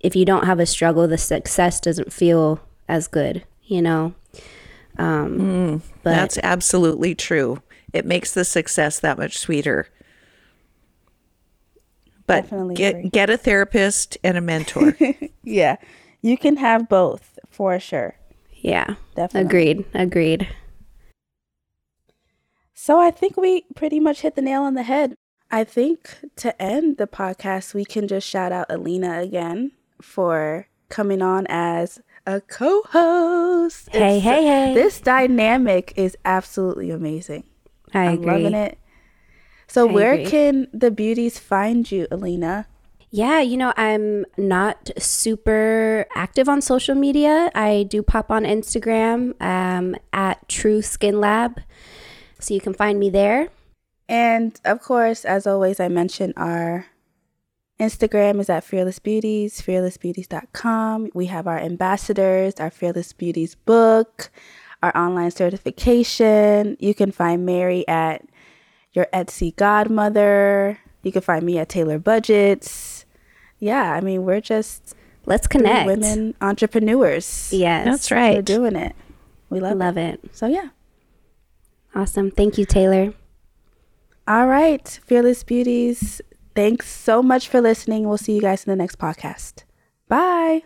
If 0.00 0.16
you 0.16 0.24
don't 0.24 0.46
have 0.46 0.60
a 0.60 0.66
struggle, 0.66 1.06
the 1.06 1.18
success 1.18 1.80
doesn't 1.80 2.12
feel 2.12 2.60
as 2.92 3.08
good, 3.08 3.42
you 3.62 3.80
know? 3.80 4.14
Um, 4.98 5.82
but 6.02 6.10
That's 6.10 6.38
absolutely 6.42 7.14
true. 7.14 7.62
It 7.94 8.04
makes 8.04 8.34
the 8.34 8.44
success 8.44 9.00
that 9.00 9.16
much 9.16 9.38
sweeter. 9.38 9.88
But 12.26 12.48
get 12.74 12.96
agree. 12.96 13.08
get 13.08 13.30
a 13.30 13.38
therapist 13.38 14.18
and 14.22 14.36
a 14.36 14.40
mentor. 14.42 14.96
yeah. 15.42 15.76
You 16.20 16.36
can 16.36 16.56
have 16.58 16.88
both 16.88 17.38
for 17.50 17.80
sure. 17.80 18.14
yeah, 18.60 18.94
Definitely. 19.16 19.48
agreed, 19.48 19.84
agreed. 19.94 20.48
So 22.74 23.00
I 23.00 23.10
think 23.10 23.36
we 23.36 23.64
pretty 23.74 24.00
much 24.00 24.20
hit 24.20 24.36
the 24.36 24.42
nail 24.42 24.62
on 24.62 24.74
the 24.74 24.82
head. 24.82 25.14
I 25.50 25.64
think 25.64 26.16
to 26.36 26.60
end 26.62 26.98
the 26.98 27.06
podcast, 27.06 27.74
we 27.74 27.84
can 27.84 28.06
just 28.06 28.28
shout 28.28 28.52
out 28.52 28.66
Alina 28.70 29.20
again 29.20 29.72
for 30.00 30.68
coming 30.88 31.22
on 31.22 31.46
as 31.48 32.00
a 32.26 32.40
co 32.40 32.82
host. 32.88 33.88
Hey, 33.92 34.18
hey, 34.18 34.44
hey. 34.44 34.74
This 34.74 35.00
dynamic 35.00 35.92
is 35.96 36.16
absolutely 36.24 36.90
amazing. 36.90 37.44
I 37.94 38.10
I'm 38.10 38.22
loving 38.22 38.54
it. 38.54 38.78
So, 39.66 39.88
I 39.88 39.92
where 39.92 40.12
agree. 40.12 40.30
can 40.30 40.68
the 40.72 40.90
beauties 40.90 41.38
find 41.38 41.90
you, 41.90 42.06
Alina? 42.10 42.66
Yeah, 43.10 43.40
you 43.40 43.58
know, 43.58 43.74
I'm 43.76 44.24
not 44.38 44.90
super 44.96 46.06
active 46.14 46.48
on 46.48 46.62
social 46.62 46.94
media. 46.94 47.50
I 47.54 47.84
do 47.88 48.02
pop 48.02 48.30
on 48.30 48.44
Instagram 48.44 49.40
um, 49.42 49.96
at 50.14 50.48
True 50.48 50.80
Skin 50.80 51.20
Lab. 51.20 51.60
So 52.38 52.54
you 52.54 52.60
can 52.60 52.72
find 52.72 52.98
me 52.98 53.10
there. 53.10 53.50
And 54.08 54.58
of 54.64 54.80
course, 54.80 55.26
as 55.26 55.46
always, 55.46 55.78
I 55.78 55.88
mention 55.88 56.32
our 56.38 56.86
Instagram 57.82 58.38
is 58.38 58.48
at 58.48 58.62
Fearless 58.62 59.00
Beauties, 59.00 59.60
fearlessbeauties.com. 59.60 61.10
We 61.14 61.26
have 61.26 61.48
our 61.48 61.58
ambassadors, 61.58 62.54
our 62.60 62.70
Fearless 62.70 63.12
Beauties 63.12 63.56
book, 63.56 64.30
our 64.84 64.96
online 64.96 65.32
certification. 65.32 66.76
You 66.78 66.94
can 66.94 67.10
find 67.10 67.44
Mary 67.44 67.86
at 67.88 68.24
your 68.92 69.06
Etsy 69.12 69.54
godmother. 69.56 70.78
You 71.02 71.10
can 71.10 71.22
find 71.22 71.44
me 71.44 71.58
at 71.58 71.68
Taylor 71.68 71.98
Budgets. 71.98 73.04
Yeah, 73.58 73.92
I 73.92 74.00
mean, 74.00 74.24
we're 74.24 74.40
just 74.40 74.94
Let's 75.26 75.48
three 75.48 75.62
connect. 75.62 75.86
women 75.88 76.34
entrepreneurs. 76.40 77.52
Yes. 77.52 77.84
That's 77.84 78.10
right. 78.12 78.36
We're 78.36 78.42
doing 78.42 78.76
it. 78.76 78.94
We 79.50 79.58
love, 79.58 79.76
Love 79.78 79.98
it. 79.98 80.20
it. 80.22 80.36
So, 80.36 80.46
yeah. 80.46 80.68
Awesome. 81.96 82.30
Thank 82.30 82.58
you, 82.58 82.64
Taylor. 82.64 83.12
All 84.28 84.46
right, 84.46 84.86
Fearless 85.04 85.42
Beauties. 85.42 86.20
Thanks 86.54 86.90
so 86.90 87.22
much 87.22 87.48
for 87.48 87.60
listening. 87.60 88.06
We'll 88.06 88.18
see 88.18 88.34
you 88.34 88.42
guys 88.42 88.64
in 88.64 88.70
the 88.70 88.76
next 88.76 88.98
podcast. 88.98 89.64
Bye. 90.08 90.64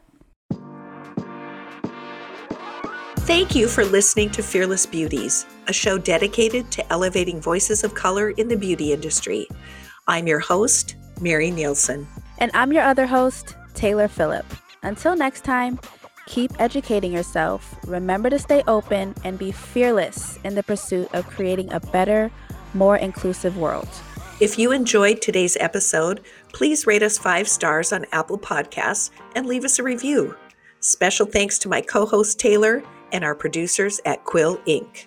Thank 3.21 3.55
you 3.55 3.67
for 3.67 3.85
listening 3.85 4.31
to 4.31 4.43
Fearless 4.43 4.87
Beauties, 4.87 5.47
a 5.67 5.73
show 5.73 5.99
dedicated 5.99 6.71
to 6.73 6.93
elevating 6.93 7.41
voices 7.41 7.83
of 7.83 7.95
color 7.95 8.31
in 8.31 8.47
the 8.49 8.57
beauty 8.57 8.93
industry. 8.93 9.49
I'm 10.07 10.29
your 10.29 10.39
host, 10.39 10.95
Mary 11.21 11.51
Nielsen. 11.51 12.07
And 12.39 12.53
I'm 12.55 12.73
your 12.73 12.85
other 12.85 13.07
host, 13.07 13.57
Taylor 13.75 14.07
Phillip. 14.07 14.47
Until 14.83 15.17
next 15.17 15.43
time, 15.43 15.81
keep 16.27 16.53
educating 16.61 17.13
yourself, 17.13 17.75
remember 17.85 18.31
to 18.31 18.39
stay 18.39 18.63
open, 18.69 19.15
and 19.25 19.39
be 19.39 19.51
fearless 19.51 20.39
in 20.45 20.55
the 20.55 20.63
pursuit 20.63 21.09
of 21.13 21.27
creating 21.27 21.73
a 21.73 21.81
better, 21.81 22.31
more 22.75 22.97
inclusive 22.97 23.57
world. 23.57 23.89
If 24.39 24.59
you 24.59 24.71
enjoyed 24.73 25.23
today's 25.23 25.57
episode, 25.61 26.21
please 26.53 26.87
rate 26.87 27.03
us 27.03 27.17
five 27.17 27.49
stars 27.49 27.91
on 27.91 28.05
Apple 28.13 28.39
Podcasts 28.39 29.09
and 29.35 29.47
leave 29.47 29.65
us 29.65 29.79
a 29.79 29.83
review. 29.83 30.37
Special 30.81 31.25
thanks 31.25 31.59
to 31.61 31.71
my 31.71 31.81
co 31.81 32.05
host 32.05 32.39
Taylor 32.39 32.83
and 33.13 33.25
our 33.25 33.35
producers 33.35 33.99
at 34.05 34.25
Quill 34.25 34.59
Inc. 34.67 35.07